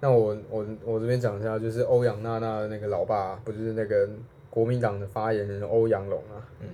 [0.00, 4.08] 那我我我这边讲一下，就是欧阳娜娜的那个老爸，不就是那个
[4.50, 6.42] 国民党的发言人欧阳龙啊？
[6.60, 6.68] 嗯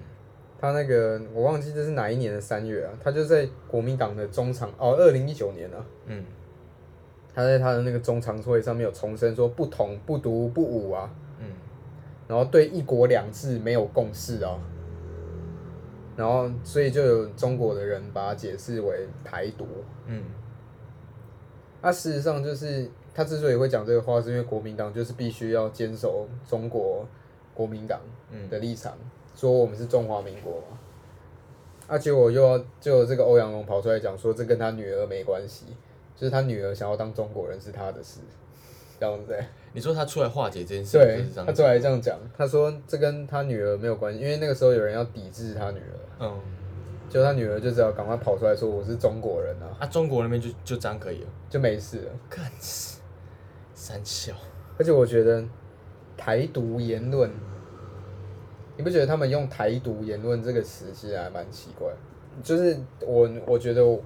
[0.65, 2.93] 他那个我忘记这是哪一年的三月啊？
[3.03, 6.25] 他就在国民党的中常哦，二零一九年啊，嗯
[7.35, 11.49] 他在他的那个中常会上面有重申说不统不独不武啊，嗯
[12.27, 14.59] 然后对一国两制没有共识啊，
[16.17, 19.67] 然后所以就有中国的人把它解释为台独。
[20.07, 20.23] 嗯
[21.83, 27.07] 那、事实上就是他之所以会讲这个话，是因为国民党就是必须要坚守中国
[27.53, 28.01] 国民党
[28.31, 28.97] 嗯的立场，
[29.35, 30.79] 说我们是中华民国嘛。
[31.87, 35.67] 啊，结果又要就有这个欧阳龙跑出来讲说，这跟他女儿没关系，
[36.17, 38.21] 就是他女儿想要当中国人是他的事，
[38.99, 39.47] 这样子、欸。
[39.75, 46.41] 你说他出来化解这件事，就对他出来这样讲，他说这跟他女儿没有关系，因为那个时候有人要抵制他女儿，嗯，
[47.11, 52.11] 就他女儿就只要赶快跑出来说我是中国人啊，啊，中国那边就就这样可以了，就没事了。
[52.31, 52.51] 干
[53.75, 54.33] 三笑，
[54.79, 55.45] 而且我觉得
[56.17, 57.31] 台独言论，
[58.77, 61.89] 你不觉得他们用台独言论这个词其实还蛮奇怪？
[62.43, 64.01] 就是我我觉得我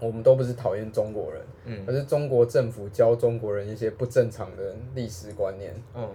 [0.00, 6.08] 我们都不是讨厌中国人，嗯而是中国政府教中国人一些不正常的历史观念，嗯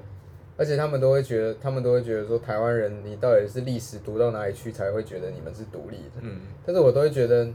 [0.57, 6.21] 而且他们都会觉得，他们都会觉得说台湾人你到底是历史读到哪里去才会觉得你们是独立的？
[6.21, 7.47] 嗯但是我都会觉得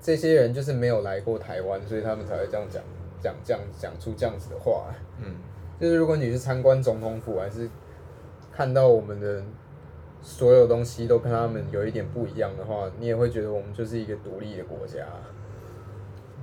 [0.00, 2.82] 这些人就是没有来过台湾，所以他们才会这样讲
[3.20, 4.94] 讲这样讲出这样子的话。
[5.20, 5.34] 嗯
[5.80, 7.68] 就是如果你是参观总统府，还是
[8.52, 9.42] 看到我们的
[10.20, 15.06] 所有东西都跟他们有一点不一样的话，你也会觉得我们就是一个独立的国家。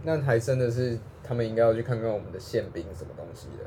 [0.04, 3.66] 那还真的是他们应该要去看看我们的宪兵什么东西的。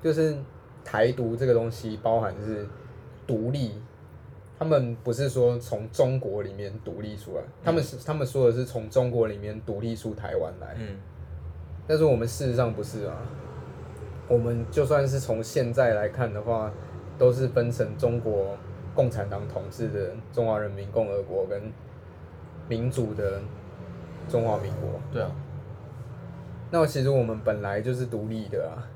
[0.00, 0.36] 就是
[0.84, 2.66] 台独这个东西包含是
[3.26, 3.72] 独立，
[4.58, 10.76] 他们不是说从中国里面独立出来，他们是他们说的是从中国里面独立出台湾来。
[10.78, 10.96] 嗯
[11.86, 13.16] 但是我们事实上不是啊，
[14.28, 16.70] 我们就算是从现在来看的话，
[17.18, 18.56] 都是分成中国
[18.94, 21.72] 共产党统治的中华人民共和国跟
[22.68, 23.40] 民主的
[24.28, 25.00] 中华民国。
[25.12, 25.30] 对啊，
[26.70, 28.86] 那其实我们本来就是独立的啊，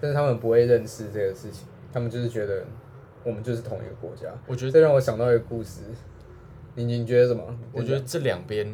[0.00, 2.64] 但是他们不会认识这个事情，他们就是觉得
[3.24, 4.28] 我们就是同一个国家。
[4.46, 5.82] 我觉得这让我想到一个故事，
[6.74, 7.42] 你你觉得什么？
[7.72, 8.66] 我觉得这两边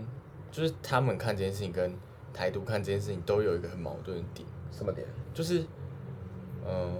[0.50, 1.92] 就是他们看这件事情跟
[2.34, 5.06] 台独看这件事情都有一个很矛盾的点，什么点？
[5.32, 5.62] 就是，
[6.66, 6.90] 呃，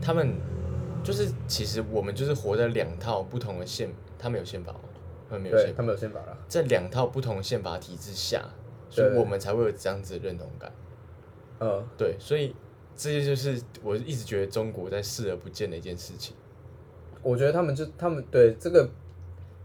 [0.00, 0.34] 他们
[1.02, 4.80] 就是其实我们就是活在两套不同的宪，他们有宪法吗？
[5.28, 6.36] 他们没有宪，法，他们有宪法了。
[6.48, 8.42] 在两套不同的宪法体制下，
[8.88, 10.72] 所以我们才会有这样子的认同感。
[11.60, 12.54] 嗯，对，所以
[12.96, 16.34] 这些就是我一直觉得中国在视而不见的一件事情。
[17.22, 18.88] 我觉得他们就他们对这个，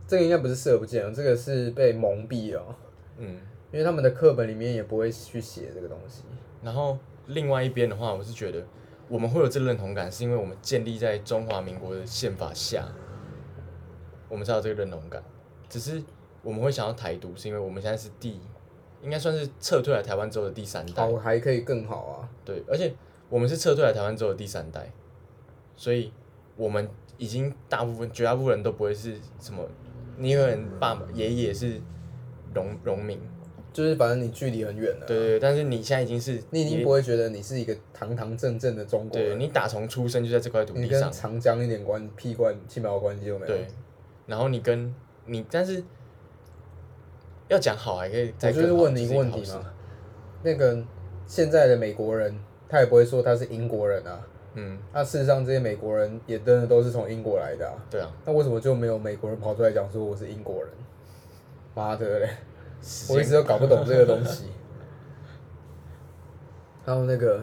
[0.07, 2.75] 这个应该不是视而不见，这个是被蒙蔽了，
[3.17, 3.37] 嗯，
[3.71, 6.23] 因为他们的课本里面也不会去写这个东西。
[6.61, 8.65] 然后另外一边的话，我是觉得
[9.09, 12.87] 我们会有这个认同感，是因为我们建立在中华民国的宪法下，
[14.29, 15.21] 我们才有这个认同感。
[15.69, 16.01] 只是
[16.41, 18.39] 我们会想要台独，是因为我们现在是第，
[19.01, 21.03] 应该算是撤退来台湾之后的第三代。
[21.03, 22.29] 好，还可以更好啊。
[22.45, 22.93] 对，而且
[23.29, 24.91] 我们是撤退来台湾之后的第三代，
[25.75, 26.11] 所以
[26.55, 26.87] 我们
[27.17, 29.67] 已经大部分绝大部分人都不会是什么，
[30.17, 31.81] 你可能爸爸爷爷是
[32.53, 33.19] 农农民，
[33.73, 43.47] 就是反正你距离很远了，对但是你现在已经是你已经不会觉得你是一个堂堂正正的中国人，对你打从出生就在这块土地上你跟，长江一点关屁关屁毛关系都没有。
[43.47, 43.67] 对，
[44.27, 44.93] 然后你跟
[45.25, 45.83] 你，但是
[47.47, 49.73] 要讲好还可以再我就是问你一个问题嘛，
[50.43, 50.81] 那个
[51.25, 52.37] 现在的美国人，
[52.69, 54.27] 他也不会说他是英国人啊。
[54.55, 57.73] 嗯，那事实上，这些美国人也真的都是从英国来的啊。
[57.89, 60.71] 对啊，那为什么就没有美国人跑出来讲说我是英国人？
[61.73, 62.29] 妈的嘞！
[63.09, 64.45] 我一直都搞不懂这个东西。
[66.85, 67.39] 还有那个，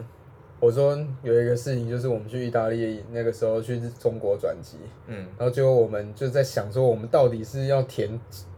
[0.59, 4.77] 我说有一个事情，就是我们去意大利那个时候去中国转机，
[5.07, 8.07] 嗯，然后最后我们就在想说，我们到底是要填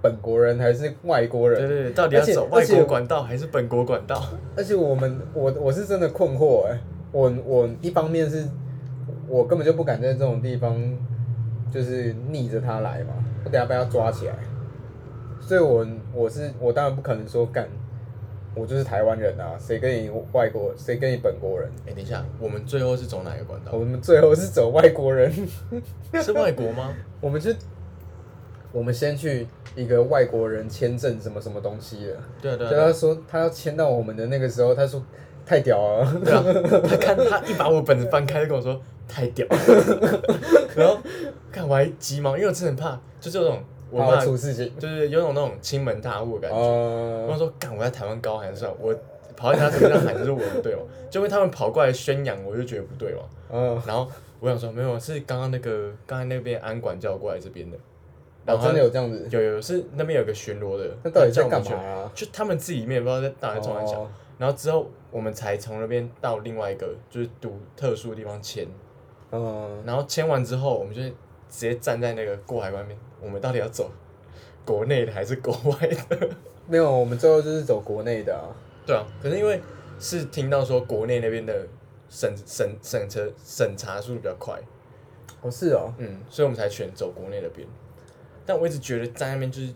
[0.02, 1.58] 本国人还是外国人？
[1.62, 4.22] 对对对，到底要走外国管道还是本国管道？
[4.58, 6.78] 而且我们，我我是真的困惑哎、
[7.14, 8.46] 我我一方面是，
[9.30, 10.78] 我根本就不敢在这种地方，
[11.72, 13.14] 就是逆着他来嘛，
[13.46, 14.36] 我等下被他抓起来，
[15.48, 17.68] 所以我我是我当然不可能说干，
[18.56, 21.70] 我就是台湾人啊，谁跟你外国，谁跟你本国人？
[21.88, 23.72] 哎，等一下，我们最后是走哪个管道？
[23.74, 25.32] 我们最后是走外国人，
[26.22, 26.94] 是外国吗？
[27.20, 27.56] 我们去，
[28.72, 35.04] 我们先去一个外国人签证什么什么东西的，对啊对啊对他说他要签到我们的那个时候，他说
[35.46, 36.22] 太屌了。
[36.24, 36.44] 对啊，
[36.88, 39.58] 他看他一把我本子翻开，就跟我说太屌了，
[40.76, 40.98] 然后
[41.52, 43.60] 看我还急忙，因为我真的很怕，就是有种
[43.94, 44.72] 我怕怕，出事情。
[44.78, 46.58] 就是有种那种倾门大户的感觉。
[46.58, 48.94] 我哦，说干，我在台湾高喊算了，我
[49.36, 53.22] 跑在他身上喊就是我不对嘛，就因为他们跑过来宣扬，我就觉得不对嘛。
[53.52, 57.78] 嗯，然后我想说没有，是刚刚那个刚才那边安管叫我过来这边的，
[58.46, 59.28] 然哦，后他真的有这样子？
[59.32, 62.12] 有有是那边有个巡逻的，那到底在干嘛啊？
[62.14, 64.08] 就他们自己里面不知道在到底在冲哪小，哦
[64.40, 68.68] 然后之后我们才从那边到另外一个就是读特殊的地方签，
[69.32, 71.14] 嗯，然后签完之后，我们就直
[71.50, 73.90] 接站在那个过海关面，我们到底要走
[74.66, 76.30] 国内的还是国外的？
[76.68, 78.52] 没有，我们最后就是走国内的啊。
[78.86, 79.62] 对啊，可是因为
[80.00, 81.68] 是听到说国内那边的
[82.10, 84.60] 审审审车审查速度比较快，
[85.42, 87.68] 哦，是哦，嗯，所以我们才选走国内那边。
[88.46, 89.68] 但我一直觉得在那边就是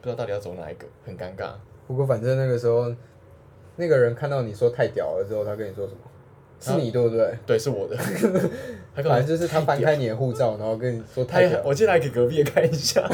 [0.00, 1.52] 不知道到底要走哪一个，很尴尬。
[1.86, 2.94] 不过反正那个时候，
[3.76, 5.98] 那个人看到你说太屌了之后，他跟你说什么？
[6.72, 7.28] 是你对不对？
[7.46, 7.96] 对，是我的。
[8.96, 11.62] 他反正就是他翻开你的护照，然后跟你说他也太屌。
[11.64, 13.02] 我记得还给隔壁的看一下，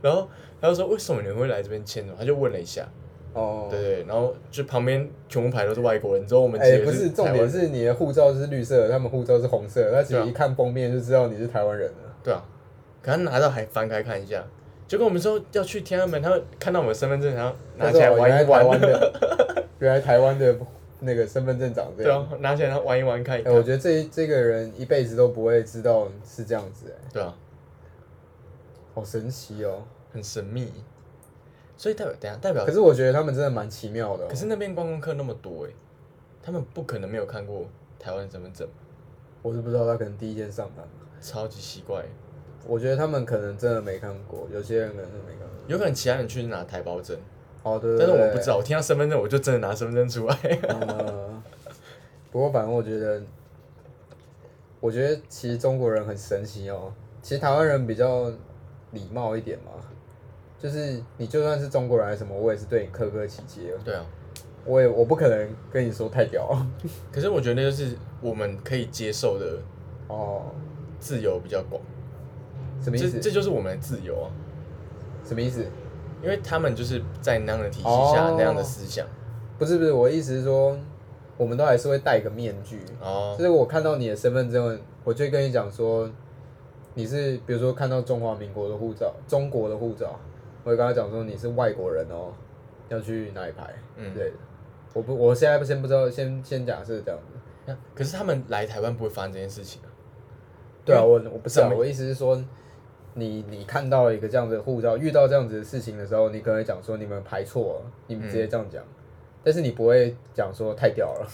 [0.00, 0.28] 然后
[0.60, 2.12] 他就说为什么你们会来这边签呢？
[2.18, 2.88] 他就问了一下，
[3.34, 11.96] 哦，对对，然后就旁边全部排都是外国人，之后我们哎、直接不是，重，点是你的护照是绿色的，他们护照是红色的，他其对啊实一看封面就知道你是台湾人了。
[12.24, 12.42] 对啊，
[13.02, 14.42] 可他拿到还翻开看一下，
[14.86, 20.56] 结果我们说要去天安门，他会看到我们身份证，然后拿起来玩一玩台湾，的，原来台湾的
[21.00, 22.26] 那个身份证长这样。
[22.28, 27.34] 对啊，拿起来然后玩一玩看一哎、看，我觉得这这个人一辈子都不会知道是这样子、哎，对啊，
[28.94, 29.82] 好神奇哦。
[30.10, 30.72] 很神秘，
[31.76, 34.26] 所以代表等一下代表可，是我觉得他们真的蛮奇妙的、哦。
[34.26, 35.70] 可是那边观光客那么多哎，
[36.42, 37.66] 他们不可能没有看过
[37.98, 38.66] 台湾身份证，
[39.42, 40.82] 我是不知道他可能第一天上班，
[41.20, 42.02] 超级奇怪。
[42.66, 45.48] 我觉得他们可能真的没看过，有些人可能是没看过。
[45.66, 47.14] 有可能其他人去拿台胞证，
[47.62, 48.06] 哦，对对对。
[48.06, 50.34] 但是我不知道，我听到身份证我就真的拿身份证出来。
[50.68, 51.42] 呃，
[52.30, 53.22] 不过反正我觉得，
[54.80, 56.92] 我觉得其实中国人很神奇哦。
[57.22, 58.30] 其实台湾人比较
[58.92, 59.72] 礼貌一点嘛，
[60.58, 63.76] 就是你就算是中国人还是什么，我也是对你客客气气的。
[63.84, 64.04] 对啊，
[64.64, 66.66] 我也我不可能跟你说太屌
[67.12, 69.58] 可是我觉得那就是我们可以接受的
[70.08, 70.42] 哦。
[71.00, 71.80] 自由比较广，
[72.82, 73.12] 什么意思？
[73.12, 74.26] 这这就是我们的自由啊。
[75.24, 75.64] 什么意思？
[76.22, 79.06] 因为他们就是在那样的体系下、哦那样的思想
[79.58, 80.76] 不是不是，我的意思是说，
[81.36, 82.80] 我们都还是会戴一个面具。
[83.00, 86.08] 哦，就是我看到你的身份证，我就会跟你讲说，
[86.94, 90.18] 你是比如说看到中华民国的护照，中国的护照，
[90.64, 92.32] 我会跟他讲说你是外国人哦，
[92.88, 94.36] 要去哪里排嗯之类的。
[94.94, 97.38] 我不，我现在不先不知道，先先假设这样子。
[97.66, 99.88] 那可是他们来台湾不会发生这件事情啊。
[100.84, 102.42] 对啊，我我不是我意思是说，
[103.18, 108.82] 你你看到一个这样子的护照，遇到这样子的事情的时候，你可能会讲说你们排错了，你们直接这样讲，
[109.42, 111.28] 但是你不会讲说太屌了，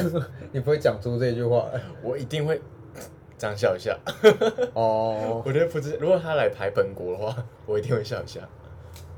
[0.52, 1.68] 你不会讲出这句话。
[2.02, 2.60] 我一定会
[3.38, 3.98] 这样笑一下。
[4.74, 8.40] 哦， 我觉得不知，如果他来排本国的话，我一定会笑一下。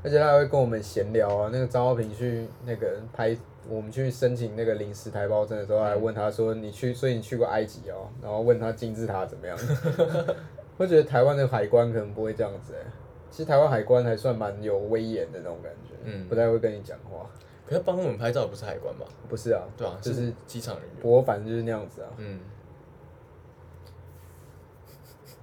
[0.03, 1.49] 而且他还会跟我们闲聊啊。
[1.51, 3.35] 那个张浩平去那个拍，
[3.69, 9.57] 我们去申请那个临时台胞证的时候，还问他说：“你去，所以你去过埃及哦？”然后问他金字塔怎么样。
[10.77, 12.91] 我觉得台湾的海关可能不会这样子哎、
[13.29, 17.29] 其实台湾海关还算蛮有威严的那种感觉，嗯不太会跟你讲话。
[17.65, 19.05] 可是帮我们拍照不是海关吧？
[19.29, 20.95] 不是啊，对啊，就是是机场人员。
[21.01, 22.09] 不过反正就是那样子啊。
[22.17, 22.39] 嗯，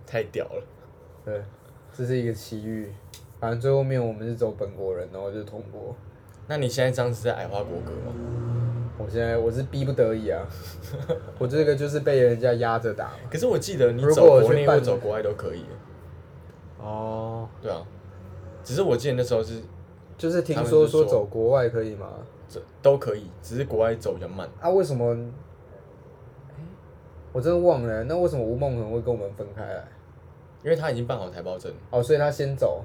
[0.07, 0.65] 太屌了。
[1.25, 1.43] 对，
[1.93, 2.93] 这是一个奇遇。
[3.39, 5.97] 反正最后面我们是走本国人，然后就通过。
[6.51, 8.13] 那你现在这样是在矮化国歌吗？
[8.99, 10.45] 我现在我是逼不得已啊，
[11.39, 13.19] 我这个就是被人家压着打嘛。
[13.31, 15.65] 可是我记得你如走国内或走国外都可以。
[16.81, 17.81] 哦，对啊，
[18.65, 19.63] 只是我记得那时候是
[20.19, 22.09] 就是听说是说说走国外可以吗？
[22.49, 24.49] 这都可以，只是国外走比较慢。
[24.61, 25.15] 啊，为什么？
[25.15, 26.65] 诶
[27.33, 29.85] 我真的忘了，那为什么吴梦恒会跟我们分开来？
[30.65, 32.83] 因为他已经办好台胞证，哦，所以他先走，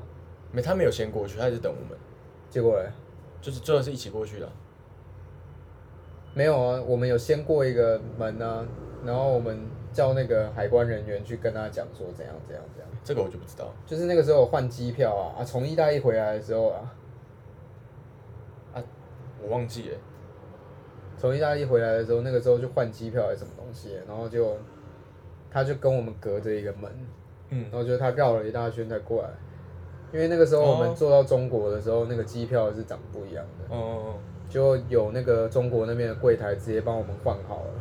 [0.51, 1.97] 没他没有先过去，他一直等我们，
[2.47, 2.87] 结果嘞？
[3.45, 4.47] 就是最后是一起过去的。
[4.47, 4.51] 啊。
[6.33, 8.65] 没有啊，我们有先过一个门啊，
[9.05, 9.59] 然后我们
[9.93, 13.71] 叫那个海关人员去跟他讲说怎样怎样怎样，这个我就不知道。
[13.85, 16.91] 就是那个时候换机票啊，啊，从意大利回来的时候啊，
[19.43, 19.97] 我忘记了，
[21.19, 24.57] 从意大利回来的时候，那个时候就换机票还是什么东西，然后就
[25.51, 26.91] 他就跟我们隔着一个门，
[27.51, 27.61] 嗯。
[27.71, 29.29] 然，后就他绕了一大圈才过来，
[30.13, 34.13] 因为那个时候我们哦坐到中国的时候，那个机票是长不一样的，哦哦哦，
[34.49, 37.73] 就有那个中国那边的柜台直接帮我们换好了，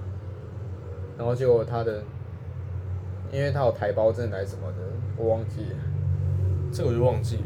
[1.17, 2.03] 然后结果他的，
[3.31, 4.79] 因为他有台胞证还是什么的，
[5.17, 5.79] 我忘记了，
[6.73, 7.43] 这个我就忘记了。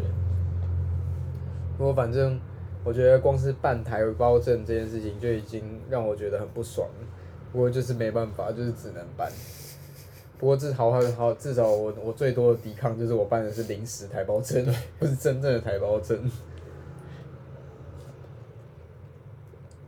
[1.76, 2.41] 不过反正
[2.83, 7.07] 我觉得光是办台胞证这件事情就已经让我觉得很不爽了，
[7.53, 9.31] 不过就是没办法，就是只能办。
[10.39, 14.64] 不过至少好好，至少我我最多的抵抗就是我办的是临时台胞证，
[14.99, 16.30] 不是真正的台胞证。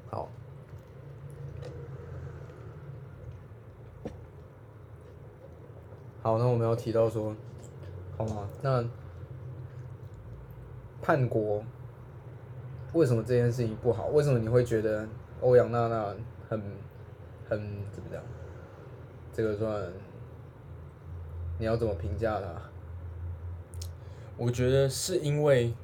[0.09, 0.29] 好，
[6.21, 7.33] 好，那我们要提到说，
[8.19, 8.49] 好吗？
[8.61, 8.85] 那
[11.01, 11.63] 叛国
[12.93, 14.09] 为什么这件事情不好？
[14.09, 15.07] 为什么你会觉得
[15.41, 16.13] 欧阳娜娜
[16.49, 16.61] 很
[17.49, 17.61] 很
[17.93, 18.21] 怎么讲？
[19.33, 19.81] 这个算
[21.61, 22.47] 你要怎么评价他？
[24.39, 25.75] 我觉得是因为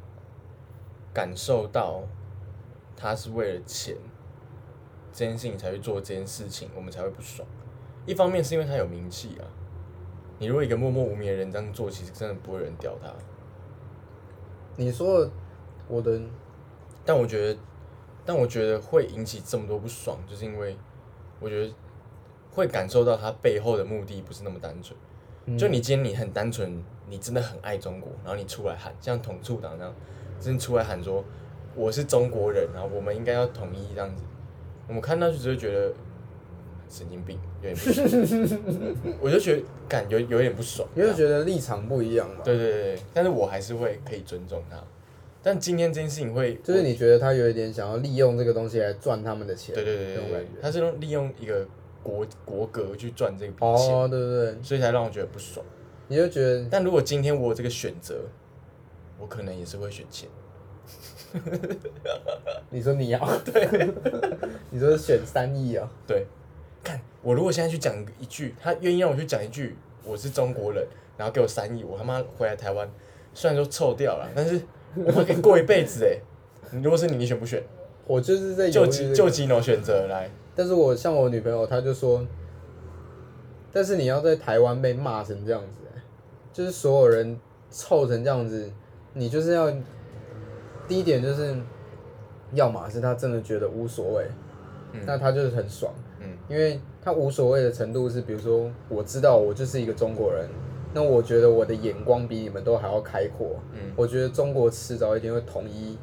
[1.12, 2.02] 感受到
[2.96, 3.94] 他是为了钱
[5.12, 7.46] 这件事情才去做这件事情，我们才会不爽。
[8.06, 9.44] 一方面是因为他有名气啊，
[10.38, 13.12] 你如果一个默默无名的人这样做，其实真的不会有人屌他。
[14.76, 15.30] 你说
[15.88, 16.18] 我的
[17.04, 17.60] 但我觉得，
[18.24, 20.74] 但我觉得会引起这么多不爽，就是因为
[21.38, 21.74] 我觉得
[22.50, 24.98] 会感受到他背后的目的不是那么单纯。
[25.56, 29.94] 就你今天你很单纯，你真的很爱中国，然后你出来喊，像统促党那样，
[30.40, 31.24] 真的出来喊说
[31.74, 34.22] 我是中国人，然后我们应该要统一这样子，
[34.88, 35.92] 我们看到就只会觉得
[36.88, 42.42] 神经病，有点不爽，我就觉得感觉有点不爽， 因为觉得立场不一样嘛。
[42.42, 44.82] 对对对对，但是我还是会可以尊重他。
[45.42, 50.46] 但今天这件事情会，就是你觉得他有一点想要利用这个东西来赚他们的钱，对对对对。
[50.60, 51.64] 他是用利用一个
[52.06, 55.66] 国国格去赚这笔钱，哦，对对对，所以才让我觉得不爽。
[56.06, 58.20] 你就觉得但如果今天我有这个选择，
[59.18, 60.28] 我可能也是会选钱。
[62.70, 63.90] 你说你要， 对，
[64.70, 65.90] 你说选三亿啊？
[66.06, 66.24] 对，
[66.84, 70.86] 看我如果现在去讲一句，他愿意让我去讲一句我是中国人，
[71.16, 72.88] 然后给我三亿，我他妈回来台湾，
[73.34, 74.60] 虽然说臭掉了，但是
[74.94, 76.16] 我还可以过一辈子哎。
[76.70, 77.60] 你如果是你，你选不选？
[78.06, 82.26] 我就是在就犹豫这个几就几种选择来，但是我像我女朋友，她就说，
[83.70, 86.02] 但是你要在台湾被骂成这样子、欸，
[86.52, 87.38] 就是所有人
[87.70, 88.68] 臭成这样子，
[89.12, 89.70] 你就是要
[90.88, 91.54] 第一点就是，
[92.54, 94.26] 要么是他真的觉得无所谓，
[94.92, 95.02] 嗯。
[95.04, 96.28] 那他就是很爽，嗯。
[96.48, 100.48] 因为他无所谓的程度是，比如说我知道我就是一个中国人，
[100.94, 103.92] 那我觉得我的眼光比你们都还要开阔，嗯。
[103.94, 105.98] 我觉得中国迟早一定会统一，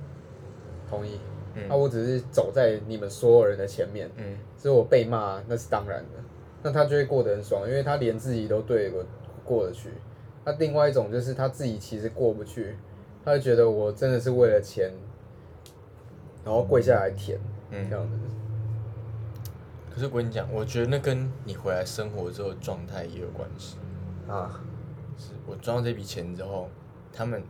[0.88, 1.20] 统一，
[1.56, 4.10] 嗯那、我只是走在你们所有人的前面。
[4.18, 6.24] 嗯所以我被骂那是当然的，
[6.62, 9.04] 那他就会过得很爽，因为他连自己都对我
[9.44, 9.90] 过得去。
[10.46, 12.78] 那另外一种就是他自己其实过不去，
[13.26, 14.94] 他就觉得我真的是为了钱，
[16.46, 17.38] 然后跪下来舔
[17.72, 18.18] 嗯这样子。
[19.94, 23.78] 可是我跟你讲，我觉得那跟你回来生活之后状态也有关系。
[24.28, 24.64] 啊，
[25.18, 26.70] 是我赚到这笔钱之后，
[27.12, 27.44] 他们，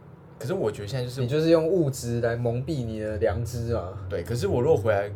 [0.44, 3.94] 可是我觉得现在就是你就是用物质来蒙蔽你的良知啊。
[4.10, 5.10] 对，可是我如果回来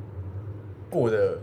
[0.89, 1.38] 过的，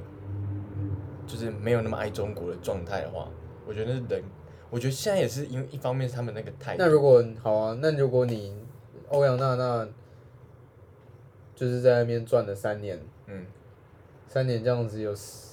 [1.26, 3.28] 就是没有那么爱中国的状态的话，
[3.66, 4.22] 我觉得是人，
[4.70, 8.56] 我觉得现在也是因为一方面是他们那个态度，那如果好啊，那如果你
[9.10, 9.86] 欧阳娜娜
[11.54, 13.44] 就是在那边赚了三年，嗯，
[14.26, 15.50] 三年这样子有十，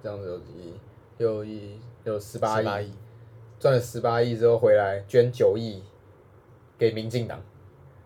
[0.00, 0.74] 这样子有几亿？
[1.18, 2.38] 有一有十。
[2.38, 2.92] 八亿，
[3.58, 5.82] 赚了十八亿之后回来捐九亿
[6.78, 7.42] 给民进党，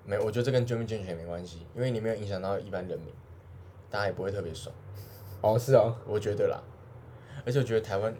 [0.07, 3.09] 没有，我觉得这跟捐不捐钱没关系，因为你没有影响到一般人民，
[3.91, 4.75] 大家也不会特别爽，
[5.43, 6.62] 哦是哦，我觉得啦，
[7.45, 8.14] 而且我觉得台湾，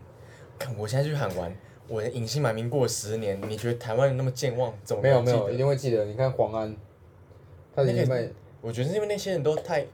[0.59, 1.57] 看我现在去喊完，
[1.89, 6.05] 我的隐姓埋名过十年，你觉得台湾人那么健忘，怎么没有没有，一定会记得。
[6.05, 6.77] 你看黄安，
[7.75, 8.31] 他已那个
[8.61, 9.87] 我觉得是因为那些人都太，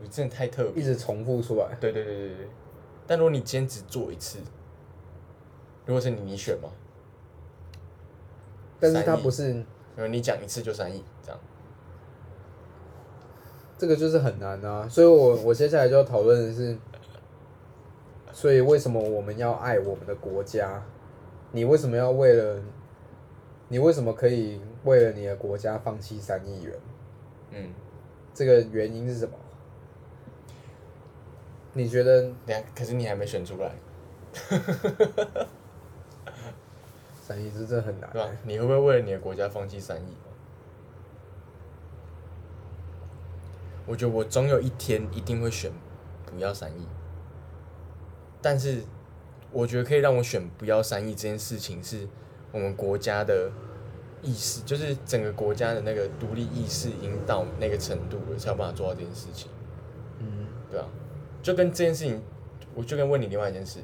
[0.00, 0.82] 我真的太特别。
[0.82, 2.48] 一直重复出来，对对对对对。
[3.06, 4.38] 但如果你坚持做一次，
[5.84, 6.70] 如果是你，你选吗？
[8.80, 9.64] 但是他不是
[9.96, 11.40] 呃，你讲一次就三亿，这样。
[13.76, 16.76] 这个就是很难啊，所以我我接下来就要讨论的是，
[18.32, 20.82] 所以为什么我们要爱我们的国家？
[21.52, 22.60] 你为什么要为了，
[23.68, 26.74] 你为什么可以为了你的国家放弃三亿元？
[27.50, 27.70] 嗯，
[28.32, 29.32] 这个原因是什么？
[31.76, 32.30] 你觉得
[32.76, 33.72] 可是你还没选出来，
[37.26, 38.28] 三亿这真的很难、对吧？
[38.42, 40.14] 你会不会为了你的国家放弃三亿？
[43.86, 45.72] 我觉得我总有一天一定会选
[46.26, 46.86] 不要三亿，
[48.42, 48.82] 但是
[49.50, 52.06] 我觉得可以让我选不要三亿这件事情，是
[52.52, 53.50] 我们国家的
[54.20, 59.50] 意识，就是整个国家的那个独立意识已经到那个程度了，才有办法做到这件事情。
[60.18, 60.86] 嗯，对啊，
[61.42, 62.22] 就跟这件事情，
[62.74, 63.80] 我就跟问你另外一件事，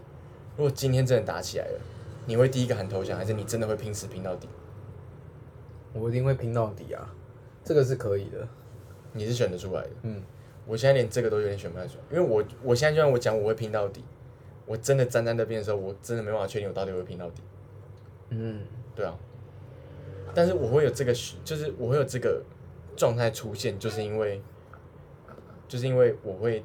[0.59, 1.81] 如果今天真的打起来了，
[2.31, 4.49] 你会第一个喊投降，还是你真的会拼死拼到底？
[5.93, 7.13] 我一定会拼到底啊，
[7.65, 8.47] 这个是可以的。
[9.13, 9.91] 你是选得出来的。
[10.03, 10.23] 嗯，
[10.65, 14.05] 我现在连这个都有点选不太出来，因为我我现在就算我讲我会拼到底，
[14.65, 17.43] 我真的站在那边的时候，我真的没办法确定我到底会拼到底。
[18.29, 18.61] 嗯，
[18.95, 19.19] 对啊，
[20.33, 21.13] 但是我会有这个，
[21.45, 22.41] 就是我会有这个
[22.95, 24.41] 状态出现，就是因为，
[25.67, 26.65] 就是因为我会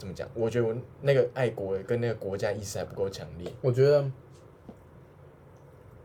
[0.00, 0.26] 怎么讲？
[0.32, 3.52] 我觉得我那个爱国跟那个国家意识还不够强烈。
[3.60, 4.10] 我觉得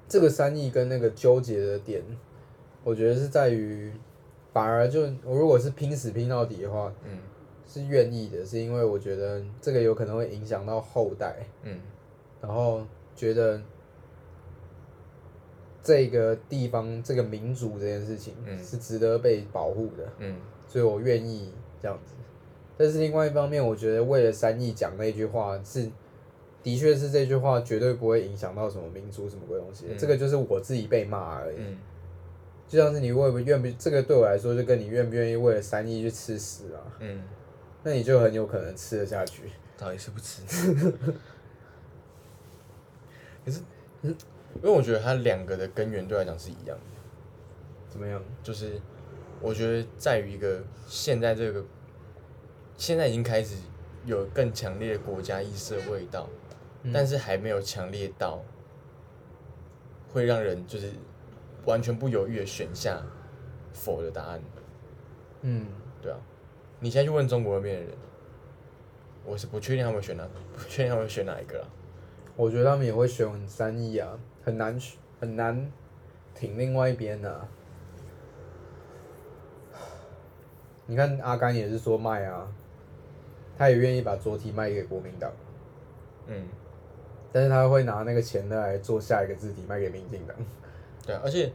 [0.05, 2.03] 这个三亿跟那个纠结的点，
[2.83, 3.93] 我觉得是在于，
[4.51, 7.19] 反而就我如果是拼死拼到底的话，嗯
[7.65, 11.79] 是愿意的，是因为我觉得这个有可能会影响到后代，嗯
[12.41, 12.85] 然后
[13.15, 13.61] 觉得
[15.81, 20.35] 这个地方这个民族这件事情嗯是值得被保护的，嗯
[20.67, 22.13] 所以我愿意这样子。
[22.77, 25.89] 但是另外一方面，我觉得为了三亿讲那句话是，
[26.61, 31.55] 的确是这句话绝对不会影响到什么民族什么鬼东西，嗯这个就是我自己被骂而已。
[31.59, 31.77] 嗯，
[32.67, 37.21] 就像是你愿不愿不，这个对我来说就跟你愿不愿意为了三亿去吃屎啊，嗯，
[37.83, 39.43] 那你就很有可能吃得下去。
[39.77, 40.41] 到底是不吃？
[43.45, 43.59] 可是，
[44.01, 44.15] 因
[44.63, 46.83] 为我觉得它两个的根源对我来讲是一样的，
[47.89, 48.21] 怎么样？
[48.41, 48.79] 就是
[49.41, 51.63] 我觉得在于一个现在这个，
[52.77, 53.55] 现在已经开始
[54.05, 56.27] 有更强烈的国家意识的味道，
[56.83, 58.43] 嗯但是还没有强烈到
[60.11, 60.91] 会让人就是
[61.65, 63.01] 完全不犹豫的选下
[63.73, 64.41] 否的答案，
[65.41, 65.65] 嗯，
[66.01, 66.17] 对啊，
[66.79, 67.91] 你现在去问中国那边的人，
[69.25, 71.67] 我是不确定他们选哪，不确定他们选哪一个啊。
[72.35, 75.71] 我觉得他们也会选三意啊，很难选很难
[76.33, 77.47] 挺另外一边的、啊。
[80.85, 82.47] 你看阿甘也是说卖啊，
[83.57, 85.31] 他也愿意把桌梯卖给国民党，
[86.27, 86.47] 嗯，
[87.31, 90.35] 但是他会拿那个钱来做下一个字体卖给民进党。
[91.05, 91.51] 对啊，而且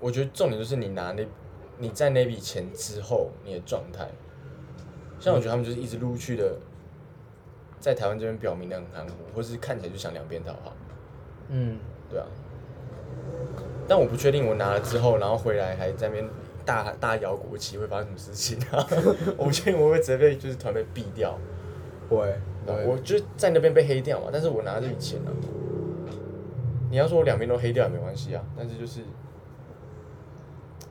[0.00, 1.26] 我觉得重点就是你拿那
[1.78, 4.08] 你在那笔钱之后你的状态，
[5.18, 6.58] 像我觉得他们就是一直陆续的
[7.78, 10.74] 在台湾这边表明的很含糊，或是看起来就想两边讨好，
[11.48, 11.78] 嗯，
[12.10, 12.26] 对啊。
[13.88, 16.28] 但我不确定我拿了之后，然后回来还在那边
[16.70, 18.86] 大大摇国旗会发生什么事情啊？
[19.36, 21.36] 我不确定我会直接被就是团被毙掉，
[22.08, 22.32] 会，
[22.86, 25.30] 我就是在那边被黑掉嘛，但是我拿这笔钱啊，
[26.88, 29.00] 你要说我两边都黑掉也没关系啊，但是就是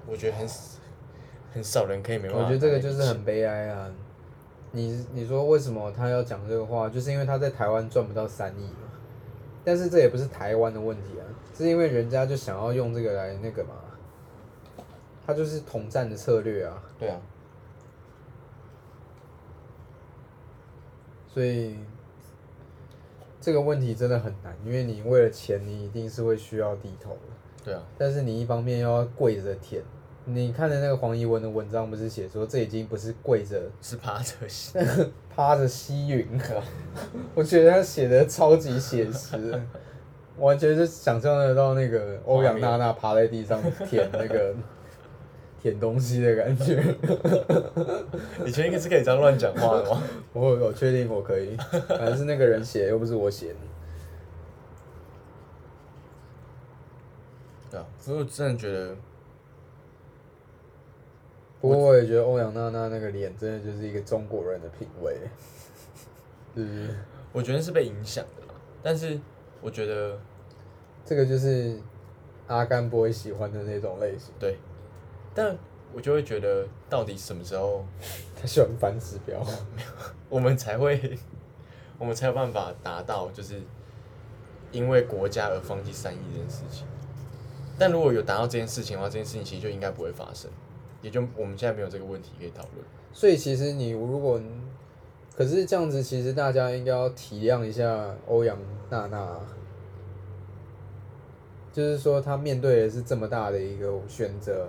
[0.06, 0.48] 我觉得很
[1.54, 2.44] 很少人可以没办法。
[2.44, 3.90] 我觉得这个就是很悲哀啊。
[4.72, 6.90] 你你说为什么他要讲这个话？
[6.90, 8.90] 就是因为他在台湾赚不到三亿嘛。
[9.64, 11.24] 但是这也不是台湾的问题啊，
[11.56, 13.72] 是因为人家就想要用这个来那个嘛，
[15.30, 16.82] 他就是统战的策略啊。
[16.98, 17.22] 对啊，
[21.32, 21.78] 所以
[23.40, 27.20] 这个问题真的很难，因为你为了钱，你一定是会需要低头的。
[27.64, 29.84] 对啊，但是你一方面又要跪着舔。
[30.26, 34.78] 你看的那个黄怡文的文章，不是写说这已经不是跪着是趴着吸。
[35.30, 36.64] 趴着吸云了，
[37.36, 39.62] 我觉得他写的超级写实，
[40.38, 44.54] 完全是想象得到那个欧阳娜娜趴在地上舔那个
[45.62, 46.82] 舔东西的感觉。
[48.46, 50.02] 你确定是可以这样乱讲话的吗？
[50.34, 51.56] 我我确定我可以，
[51.88, 53.56] 反正是那个人写的，又不是我写的。
[57.72, 58.96] 对啊，所以我真的觉得，
[61.62, 65.16] 不过我也觉得欧阳娜娜那个脸真的就是一个中国人的品味，
[66.56, 66.88] 是不是？
[67.32, 68.54] 我觉得是被影响的啦。
[68.82, 69.20] 但是
[69.62, 70.18] 我觉得，
[71.06, 71.78] 这个就是
[72.48, 74.58] 阿甘不会喜欢的那种类型，对，
[75.40, 75.58] 但
[75.94, 77.86] 我就会觉得，到底什么时候
[78.36, 79.42] 他喜欢反指标。
[80.28, 81.18] 我们才会，
[81.98, 83.62] 我们才有办法达到，就是
[84.74, 86.86] 因为国家而放弃三亿这件事情。
[87.78, 90.52] 但如果有达到这件事情的话，这件事情其实就应该不会发生，
[91.02, 92.86] 也就我们现在没有这个问题可以讨论。
[93.14, 94.40] 所以其实你如果，
[95.36, 98.58] 可是这样子，其实大家应该要体谅一下欧阳
[98.90, 99.40] 娜娜，
[101.72, 104.68] 就是说她面对的是这么大的一个选择，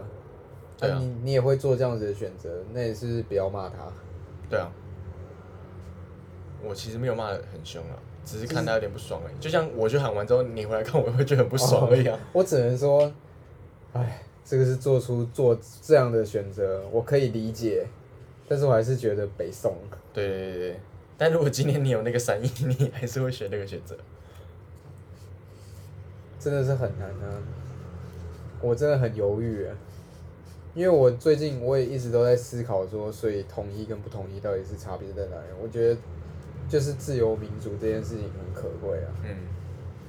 [0.80, 3.76] 对啊你你也会做这样子的选择，那也是不要骂他。
[4.48, 4.70] 对啊，
[6.62, 9.34] 我其实没有骂的很凶啊，只是看他有点不爽而已。
[9.38, 12.18] 就像我去喊完之后，你回来看， 我也会觉得很不爽而已啊。
[12.32, 13.12] 我只能说，
[13.92, 17.86] 哎，这个是做出做这样的选择，我可以理解，
[18.48, 19.76] 但是我还是觉得北宋。
[20.12, 20.80] 对对对对，
[21.16, 23.96] 但如果今天你有那个三亿， 你还是会选那个选择。
[26.38, 27.36] 真的是很难啊！
[28.62, 29.76] 我真的很犹豫啊，
[30.74, 35.48] 因为我最近我也一直都在思考说，所以统一跟不统一到底是差别在哪里？
[35.60, 36.00] 我觉得
[36.68, 39.36] 就是自由民主这件事情很可贵啊，嗯，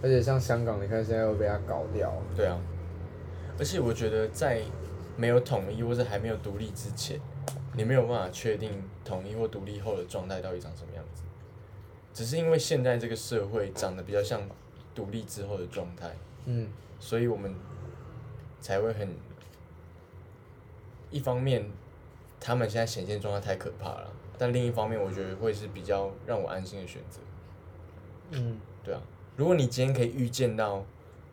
[0.04, 2.60] 而且像香港，你看现在又被他搞掉，对啊。
[3.58, 4.62] 而且我觉得在
[5.18, 7.20] 没有统一或者还没有独立之前，
[7.76, 8.72] 你没有办法确定
[9.04, 11.24] 统一或独立后的状态到底长什么样子。
[12.14, 14.42] 只是因为现在这个社会长得比较像
[14.94, 16.68] 独立之后的状态，嗯，
[17.00, 17.54] 所以我们
[18.60, 19.10] 才会很
[21.12, 21.64] 一方面，
[22.40, 24.08] 他们现在显现状态太可怕了，
[24.38, 27.20] 但另一方面，我觉得会是比较让我安心的选择。
[28.32, 29.02] 嗯，对啊，
[29.36, 30.84] 如果你今天可以预见到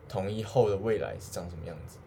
[0.07, 1.97] 统一后的未来是长什么样子，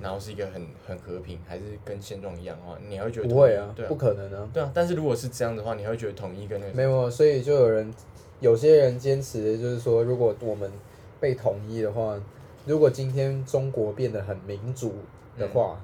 [0.00, 4.70] 然后是一个很很和平，还是跟现状一样的话，你还会觉得不会啊，对啊不，可能啊，对啊。
[4.72, 7.92] 但是如果是这样的话，你还会觉得统一跟那个没有，所以就有人，
[8.40, 10.72] 有些人坚持的就是说，如果我们
[11.20, 12.18] 被统一的话，
[12.64, 14.94] 如果今天中国变得很民主
[15.36, 15.78] 的话，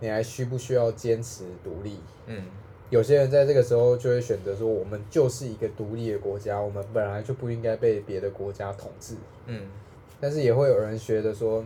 [0.00, 1.98] 你还需不需要坚持独立？
[2.26, 2.42] 嗯
[2.90, 9.14] 有些人在这个时候就会选择说，我们就是一个独立的国家，我们本来就不应该被别的国家统治。
[9.46, 9.62] 嗯
[10.20, 11.64] 但是也会有人觉得说，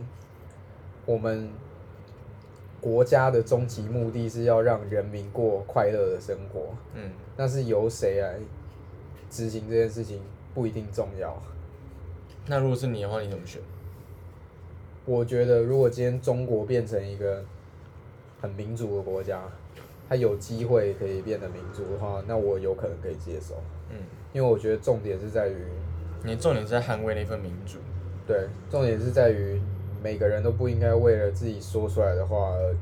[1.05, 1.49] 我们
[2.79, 8.35] 国家的终极目的是要让人民过快乐的生活，嗯，那是由谁来
[9.29, 10.21] 执行这件事情
[10.53, 11.41] 不一定重要。
[12.45, 13.59] 那如果是你的话，你怎么选？
[15.05, 17.43] 我觉得如果今天中国变成一个
[18.45, 19.41] 很民主的国家，
[20.07, 23.55] 它有机会可以变得民主的话，那我有可能可以接受，
[23.89, 23.97] 嗯，
[24.33, 25.55] 因为我觉得重点是在于，
[26.23, 27.79] 你重点是在捍卫那份民主。
[28.27, 29.59] 对，重点是在于
[30.03, 32.75] 每个人都不应该为了自己说出来的话而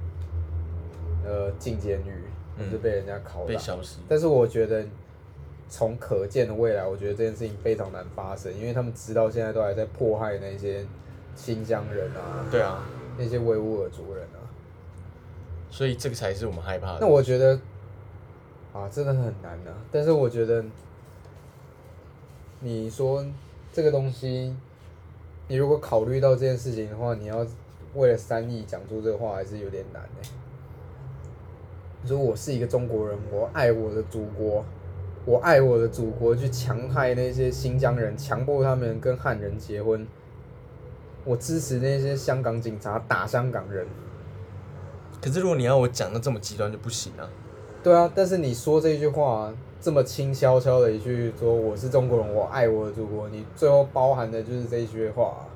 [1.26, 2.24] 呃进监狱，
[2.58, 3.46] 或是被人家拷打。
[3.48, 4.00] 被消失。
[4.10, 4.86] 但是我觉得
[5.70, 10.86] 从可见的未来，我觉得这件事情非常难发生，因为他们直到现在都还在迫害那些
[11.36, 12.84] 新疆人啊，对啊，
[13.18, 14.43] 那些维吾尔族人啊。
[15.74, 17.00] 所以这个才是我们害怕的。
[17.02, 17.60] 那我觉得
[18.72, 19.74] 啊，真的很难啊。
[19.92, 20.64] 但是我觉得，
[22.60, 23.26] 你说
[23.74, 24.56] 这个东西，
[25.48, 27.44] 你如果考虑到这件事情的话，你要
[27.96, 30.30] 为了三亿讲出这个话，还是有点难哎、
[32.04, 34.64] 你说我是一个中国人，我爱我的祖国，
[35.26, 40.06] 我爱我的祖国，去强害那些新疆人，强迫他们跟汉人结婚，
[41.26, 43.88] 我支持那些香港警察打香港人。
[45.24, 47.30] 可是如果你要我讲的这么极端就不行啊。
[47.82, 55.48] 对啊，但是你说这句话这么轻悄悄的一句说我是中国人，我爱我的祖国，你最后包含的就是这一句话、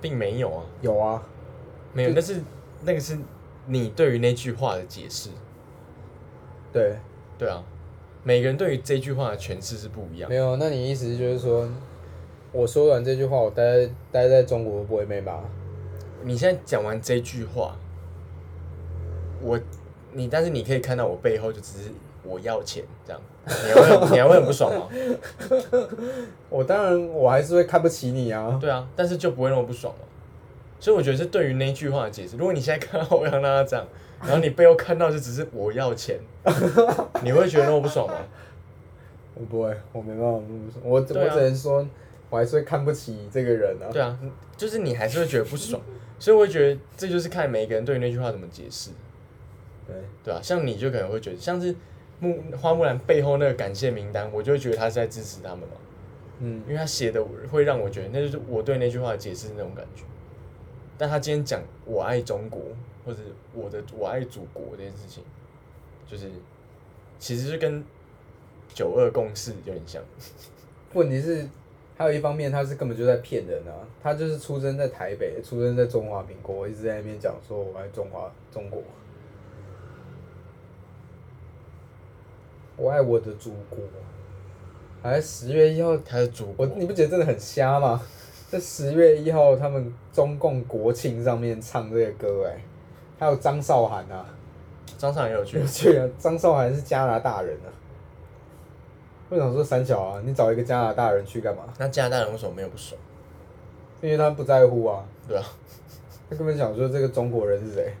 [0.00, 1.22] 并没有啊，有啊，
[1.92, 2.40] 没有，就那是
[2.82, 3.16] 那个是
[3.66, 5.30] 你对于那句话的解释。
[6.72, 6.96] 对，
[7.38, 7.62] 对啊，
[8.24, 10.36] 每个人对于这句话的诠释是不一样没。
[10.36, 10.56] 有。
[10.56, 11.68] 那你意思就是说，
[12.52, 15.40] 我说完这句话，我待待在中国不会被骂？
[16.22, 17.76] 你现在讲完这句话，
[19.42, 19.58] 我
[20.12, 21.90] 你但是你可以看到我背后就只是
[22.22, 24.88] 我要钱这样，你还会你还会很不爽吗？
[26.48, 28.58] 我当然我还是会看不起你啊。
[28.60, 30.00] 对啊，但是就不会那么不爽了。
[30.78, 32.36] 所以我觉得是对于那句话的解释。
[32.36, 33.86] 如果你现在看到欧阳娜娜这样，
[34.20, 36.18] 然后你背后看到就只是我要钱，
[37.22, 38.14] 你会觉得那么不爽吗？
[39.34, 41.86] 我不会，我没办法那么爽，我、啊我只能说，
[42.30, 43.88] 我还是会看不起这个人啊。
[43.92, 44.18] 对啊，
[44.56, 45.80] 就是你还是会觉得不爽，
[46.18, 48.90] 所以我会觉得这就是看每个人对于那句话怎么解释，
[49.92, 51.74] 对，对啊，像你就可能会觉得，像是
[52.20, 55.76] 木花木兰背后那个感谢名单，我就会觉得他是在支持他们嘛，
[56.40, 60.04] 嗯因为他写的会让我觉得那就是我对那句话的解释那种感觉。
[60.98, 62.60] 但他今天讲我爱中国，
[63.04, 63.18] 或者
[63.54, 65.24] 我的我爱祖国这件事情，
[66.06, 66.30] 就是
[67.18, 67.82] 其实是跟
[68.72, 70.00] 九二共识有点像。
[70.92, 71.48] 问题是，
[71.96, 73.72] 还有一方面，他是根本就在骗人啊！
[74.02, 78.82] 他就是出生在台北，出生在中华民国，一直在那边讲说我爱中华中国，
[82.76, 83.78] 我爱我的祖国。
[85.02, 88.00] 还十月一号，他的祖国，我你不觉得真的很瞎吗？
[88.48, 92.62] 在十月一号，他们中共国庆上面唱这个歌、哎，
[93.18, 94.24] 还有张韶涵啊，
[94.96, 96.08] 张尚也有去有，去啊！
[96.18, 97.68] 张韶涵是加拿大人啊。
[99.28, 101.64] 我想说三小啊，你找一个加拿大人去干嘛？
[101.78, 103.00] 那加拿大人为什么没有不爽？
[104.02, 105.44] 因为他不在乎啊，对啊，
[106.30, 107.92] 他根本想说这个中国人是谁。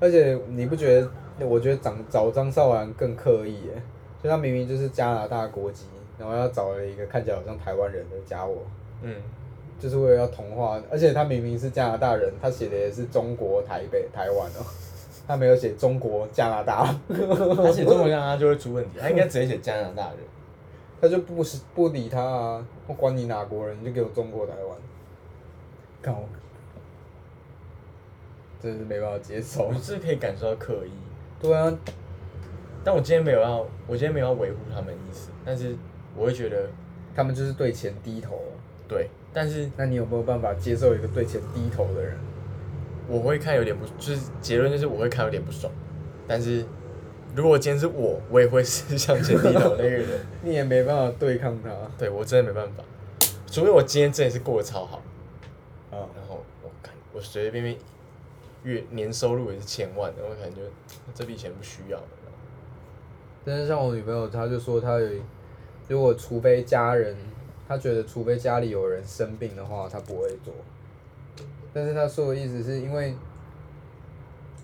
[0.00, 1.10] 而且你不觉得？
[1.46, 3.82] 我觉得找找张韶涵更刻意耶，
[4.22, 5.86] 就他明明就是加拿大国籍，
[6.18, 8.62] 然后要找了一个看起来好像台湾人的加我，
[9.02, 9.14] 嗯，
[9.78, 10.80] 就是为了要同化。
[10.90, 14.64] 而且他明明是加拿大人，他写的也是中国台北台湾哦，
[15.26, 20.18] 他没有写中国加拿大，他写中国加拿大就会出问题，他应该直接写加拿大人。
[21.00, 24.76] 他就不是不理他啊，我管你哪国人，你就给我中国台湾。
[26.02, 26.22] 搞，
[28.62, 29.72] 真是没办法接受我。
[29.72, 30.90] 是可以感受到刻意，
[31.40, 31.78] 对啊，
[32.84, 35.74] 但我今天没有要，我今天没有要维护他们的意思，但是
[36.16, 36.68] 我会觉得
[37.14, 38.52] 他们就是对钱低头啊。
[38.88, 42.16] 对，但是那你有没有办法接受一个对钱低头的人？
[43.08, 45.72] 我会看有点不，就是结论就是我会看有点不爽，
[46.28, 46.64] 但是
[47.34, 50.06] 如果今天是我，我也会是向前低头那个人，
[50.44, 52.84] 你也没办法对抗他对我真的没办法，
[53.46, 55.02] 除非我今天真的是过得超好，
[55.90, 56.06] 啊。
[56.14, 57.76] 然后我看我随随便便
[58.62, 60.60] 月年收入也是千万的，我可能就
[61.14, 62.06] 这笔钱不需要了。
[63.44, 65.08] 但是像我女朋友，她就说她有，
[65.88, 67.16] 如果除非家人，
[67.66, 70.52] 她觉得除非家里有人生病的话，她不会做。
[71.72, 73.14] 但是她说的意思是因为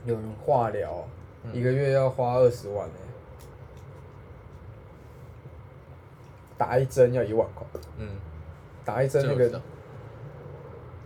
[0.04, 1.08] 有人化疗，
[1.44, 2.94] 嗯一个月要花二十万呢、
[6.58, 7.66] 打一针要一万块，
[7.98, 8.08] 嗯，
[8.84, 9.60] 打一针那个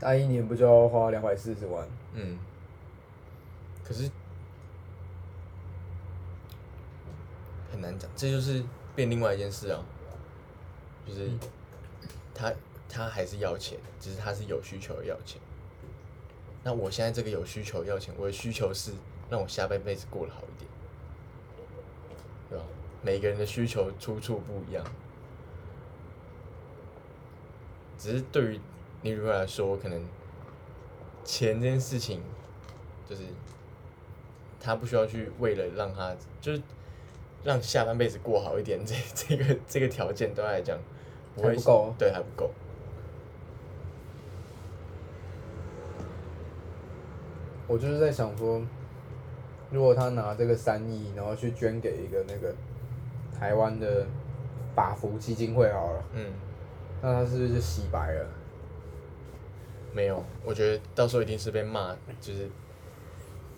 [0.00, 1.86] 打一年不就要花两百四十万？
[2.14, 2.38] 嗯，
[3.90, 4.08] 可是
[7.72, 8.62] 很难讲，这就是
[8.94, 9.82] 变另外一件事啊，
[11.04, 11.28] 就是
[12.32, 12.52] 他
[12.88, 15.42] 他还是要钱，只是他是有需求要钱。
[16.62, 18.92] 那我现在这个有需求要钱，我的需求是
[19.28, 20.70] 让我下半辈子过得好一点，
[22.48, 22.64] 对吧？
[23.02, 24.84] 每个人的需求出处不一样，
[27.98, 28.60] 只是对于
[29.02, 30.00] 你如果来说，可能
[31.24, 32.22] 钱这件事情，
[33.08, 33.22] 就是
[34.60, 36.62] 他不需要去为了让他就是
[37.42, 40.78] 让下半辈子过好一点， 这这个这个条件对他来讲
[41.34, 42.50] 不会还不够对还不够。
[47.66, 48.60] 我就是在想说，
[49.70, 52.52] 如果他拿这个三亿，然后去捐给一个那个
[53.32, 54.04] 台湾的
[54.74, 56.32] 法福基金会好了，嗯，
[57.00, 58.26] 那他是不是就洗白了？
[59.92, 62.50] 没有，我觉得到时候一定是被骂，就是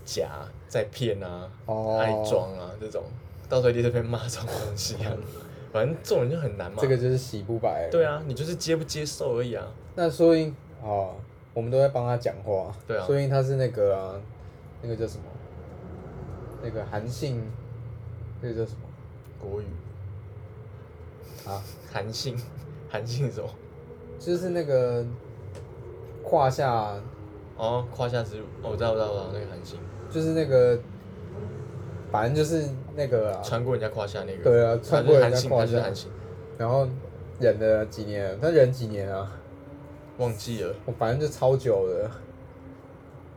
[0.04, 0.30] 假
[0.68, 3.02] 在骗啊，哦爱装啊这种，
[3.48, 5.12] 到时候一定是被骂这种东西啊。
[5.72, 6.76] 反正这种人就很难嘛。
[6.80, 7.88] 这个就是洗不白。
[7.90, 9.66] 对啊，你就是接不接受而已啊。
[9.94, 11.14] 那说不定哦，
[11.54, 12.74] 我们都在帮他讲话。
[12.86, 14.14] 对啊说不定他是那个啊，
[14.82, 15.24] 那个叫什么？
[16.62, 17.42] 那个韩信，
[18.40, 18.80] 那个叫什么？
[19.40, 19.64] 国语
[21.46, 22.36] 啊，韩信，
[22.90, 23.48] 韩信是什么？
[24.18, 25.04] 就是那个
[26.22, 26.94] 胯下，
[27.56, 29.78] 哦，胯下之辱，哦，我知道，我知道，我知道那个韩信
[30.12, 30.78] 就是那个，
[32.10, 33.42] 反正就是那个啊。
[33.42, 34.44] 穿过人家胯下那个。
[34.44, 35.82] 对啊他穿过人家胯下
[36.58, 36.86] 然后
[37.40, 39.32] 忍了几年，他忍几年啊？
[40.18, 40.74] 忘记了。
[40.84, 42.10] 我反正就超久了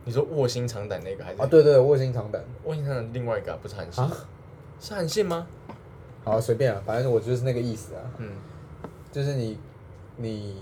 [0.04, 1.42] 你说卧薪尝胆那个还是？
[1.42, 1.46] 啊！
[1.46, 4.12] 对对，卧薪尝胆卧薪尝胆另外一个啊不是韩信啊，
[4.78, 5.46] 是韩信吗？
[6.22, 8.30] 好随便啊，反正我就是那个意思啊，嗯，
[9.10, 9.58] 就是你
[10.16, 10.56] 你，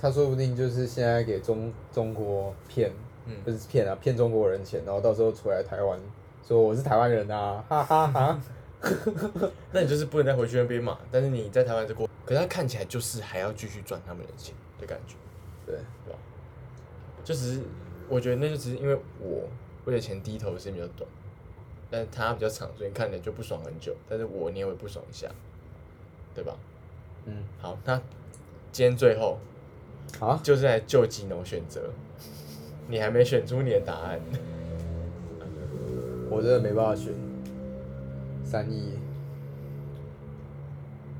[0.00, 2.90] 他说不定就是现在给中中国骗，
[3.26, 5.98] 嗯不是骗啊，骗中国人钱，然后到时候出来台湾
[6.46, 8.40] 说我是台湾人啊，哈哈哈。
[9.72, 10.98] 那你就是不能再回去那边嘛。
[11.10, 15.14] 但是你在台湾这过，可是他看起来就是还要继续赚他们的钱的感觉，
[15.64, 16.18] 对，对吧？
[17.24, 17.62] 就只是
[18.10, 19.48] 我觉得那就只是因为我
[19.86, 21.08] 为了钱低头的时间比较短，
[21.90, 23.96] 但是他比较长，所以看着就不爽很久。
[24.06, 25.28] 但是我你也会不爽一下，
[26.34, 26.54] 对吧？
[27.24, 27.96] 嗯，好，那
[28.70, 29.38] 今天最后
[30.20, 31.88] 好，就是来救吉农选择，
[32.88, 34.20] 你还没选出你的答案。
[36.30, 37.12] 我真的没办法选，
[38.44, 38.94] 三亿，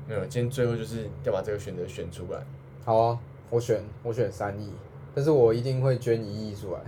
[0.07, 2.39] 没有，今天最后就是要把这个选择选出来。
[2.83, 4.71] 好啊，我选我选三亿，
[5.13, 6.79] 但是我一定会捐一亿出来，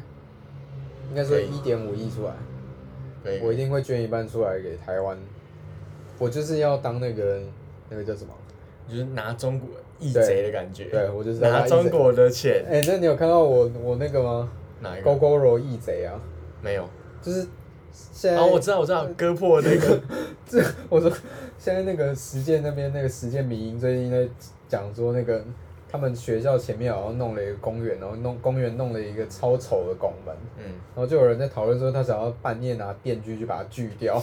[1.10, 2.34] 应该说一点五亿出来。
[3.42, 5.18] 我一定会捐一半出来给台湾。
[6.18, 7.42] 我就是要当那个
[7.90, 8.34] 那个叫什么？
[8.90, 9.70] 就是拿中国
[10.00, 10.86] 义贼的感觉。
[10.86, 12.66] 对我就是拿中国的钱。
[12.70, 14.50] 哎、那你有看到我我那个吗？
[14.82, 15.06] 哪一个？
[15.12, 16.20] 勾勾柔义贼啊，
[16.62, 16.88] 没有。
[17.22, 17.48] 就是
[17.92, 18.40] 现在。
[18.40, 20.00] 哦，我知道，我知道，割破那个。
[20.48, 21.10] 这我说
[21.58, 24.28] 现在那个实践那边那个实践民营最近在
[24.70, 25.44] 讲说那个
[25.90, 30.64] 他们学校前面好像弄了一个公园，然后弄公园弄了一个超丑的拱门，嗯，
[30.96, 34.22] 然后就有人在讨论说他想要半夜拿电锯去把它锯掉。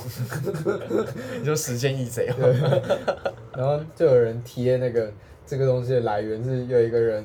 [1.39, 3.33] 你说实践义贼哦。
[3.57, 5.11] 然后就有人贴那个
[5.47, 7.25] 这个东西的来源是有一个人，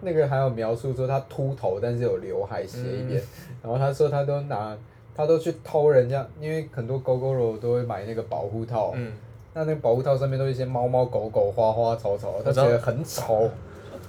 [0.00, 3.22] 那个还有描述说他秃头，但是有刘海斜一边，
[3.62, 4.76] 然后他说他都拿
[5.14, 9.12] 他都去偷人家，因为很多狗狗肉都会买那个保护套，嗯，
[9.54, 13.50] 那那个保护套上面都是一些猫猫狗狗花花草草，他觉得很丑，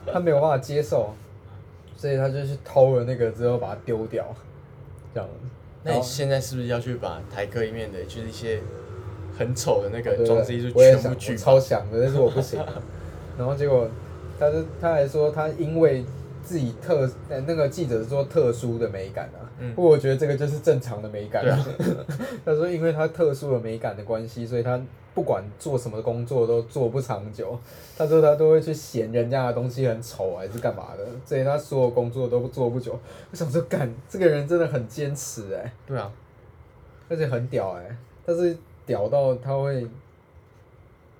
[0.05, 1.09] 他没有办法接受，
[1.97, 4.25] 所以他就去偷了那个之后把它丢掉，
[5.13, 5.27] 这样。
[5.81, 8.59] 那你现在是不是要去把台客里面的，就是一些
[9.37, 12.59] 很丑的那对个装饰艺术全部拒我超想的，但是我不行。
[13.37, 13.87] 然后结果，
[14.39, 16.05] 他是他还说他因为
[16.43, 19.73] 自己特呃那个记者说特殊的美感啊，嗯。
[19.75, 21.43] 不过我觉得这个就是正常的美感。
[21.43, 21.51] 对。
[21.51, 21.65] 啊
[22.45, 24.79] 他说因为他特殊的美感的关系，所以他
[25.13, 27.59] 不管做什么工作都做不长久。
[27.97, 32.97] 他说他都会去嫌人家的东西很丑还是干嘛的，所以他所有工作都做不久。
[33.29, 36.09] 我想说，干这个人真的很坚持哎、对啊，
[37.09, 39.85] 而且很屌哎、但是屌到他会，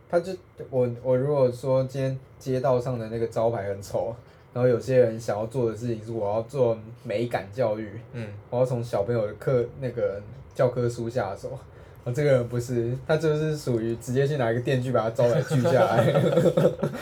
[0.10, 0.34] 他就
[0.70, 4.16] 我我如果说今天街道上的那个招牌很丑，
[4.54, 10.20] 然后有些人想要做的事情是我要做美感教育，嗯，我要从小朋友的课那个
[10.56, 11.58] 教科书下手。
[12.06, 16.12] 我这个人不是，他就是属于直接去拿一个电锯把他招牌锯下来，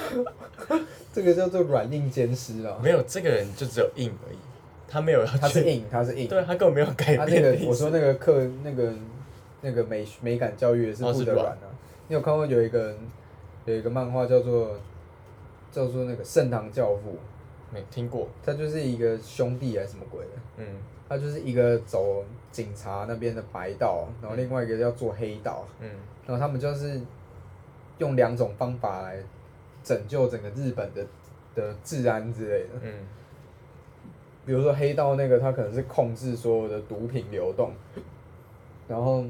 [1.14, 2.78] 这个叫做软硬兼施啊。
[2.84, 4.38] 没有这个人就只有硬而已，
[4.90, 6.28] 他没有要去，它是硬，他是硬。
[6.28, 7.42] 对他根本没有改他那。
[7.42, 8.92] 个我说那个课那个
[9.62, 11.70] 那个美美感教育也是不得软啊。
[12.08, 12.96] 你有看过有一个
[13.66, 14.78] 有一个漫画叫做
[15.72, 17.18] 叫做那个圣堂教父，
[17.74, 20.66] 没听过，他就是一个兄弟还是什么鬼的，嗯。
[21.10, 25.90] 他就是一个走警察那边的白道，然后另外一个要做黑道，嗯。
[26.26, 27.00] 然后他们就是
[27.98, 29.24] 用两种方法来
[29.82, 31.06] 拯救整个日本的
[31.56, 32.70] 的治安之类的。
[32.82, 32.94] 嗯。
[34.46, 37.72] 比如说黑道那个，他可能是控制所有的毒品流动，
[38.88, 39.24] 然后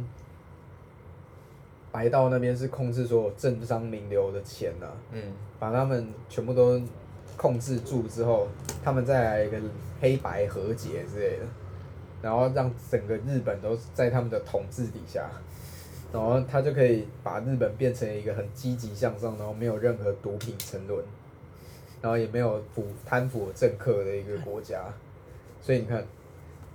[1.97, 5.33] 白道那边是控制所有政商名流的钱呐、嗯。
[5.57, 6.79] 把他们全部都
[7.35, 8.47] 控制住之后，
[8.83, 9.57] 他们再来一个
[9.99, 11.45] 黑白和解之类的，
[12.21, 15.27] 然后让整个日本都在他们的统治底下，
[16.13, 21.03] 然后他就可以把日本变成一个很积极向上，然后没有任何毒品沉沦，
[21.99, 24.83] 然后也没有腐贪腐政客的一个国家，
[25.59, 26.05] 所以你看，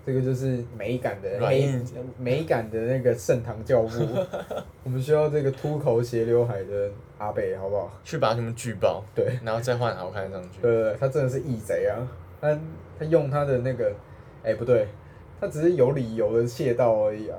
[0.04, 1.86] 这个就是美感的黑软硬
[2.18, 4.04] 美感的那个盛唐教父，
[4.82, 7.92] 我们需要这个秃头斜刘海的阿北，好不好？
[8.02, 9.38] 去把他们举报，对。
[9.44, 10.60] 然后再换好看上去。
[10.60, 12.02] 对对对，他真的是义贼啊！
[12.40, 12.58] 他
[12.98, 13.92] 他用他的那个，
[14.42, 14.88] 哎、不对，
[15.40, 17.38] 他只是有理由的窃盗而已啊。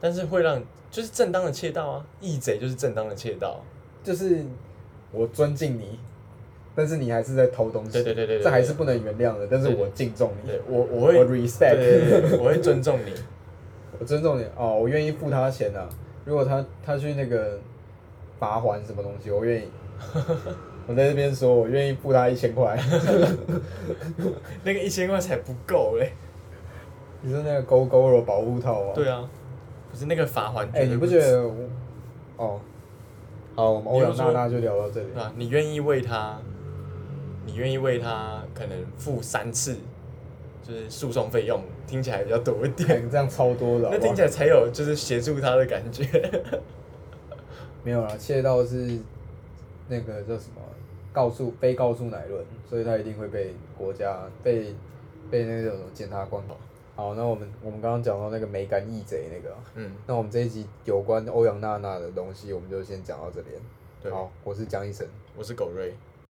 [0.00, 0.60] 但是会让
[0.90, 3.64] 就是正当的窃盗啊，义贼就是正当的窃盗。
[4.02, 4.44] 就是
[5.12, 6.00] 我尊敬你，
[6.78, 9.48] 但是你还是在偷东西，对对对对对这还是不能原谅的。
[9.50, 11.18] 但是我敬重你，我我会
[12.38, 13.12] 我会尊重你。
[13.98, 15.88] 我尊重你哦，我愿意付他钱啊。
[16.24, 17.58] 如果他他去那个
[18.38, 19.68] 罚还什么东西，我愿意。
[20.86, 22.78] 我在这边说，我愿意付他一千块。
[24.62, 26.12] 那个一千块才不够嘞。
[27.20, 28.92] 你说那个勾勾的保护套吗？
[28.94, 29.28] 对啊，
[29.90, 31.54] 可是那个罚还哎、你不觉得我？
[32.36, 32.60] 哦，
[33.56, 35.32] 好，我们欧阳娜娜就聊到这里啊。
[35.36, 36.38] 你愿意为他，
[37.48, 39.74] 你愿意为他可能付三次，
[40.62, 42.86] 就是诉讼费用，听起来比较多一点。
[42.86, 46.06] 看这样超多的好好那听起来才有就是协助他的感觉。
[47.82, 48.98] 没有啦，窃盗是
[49.88, 50.60] 那个叫什么
[51.10, 54.74] 告诉非告诉乃论，所以他一定会被国家被
[55.30, 56.54] 被那种检察官跑。
[56.94, 63.56] 好，那我们我们刚刚讲到那个美感义贼那个啊，嗯，那我们这一集有关欧阳娜娜的东西，我们就先讲到这边。
[64.02, 65.06] 对好，我是江医生。
[65.34, 65.94] 我是狗瑞。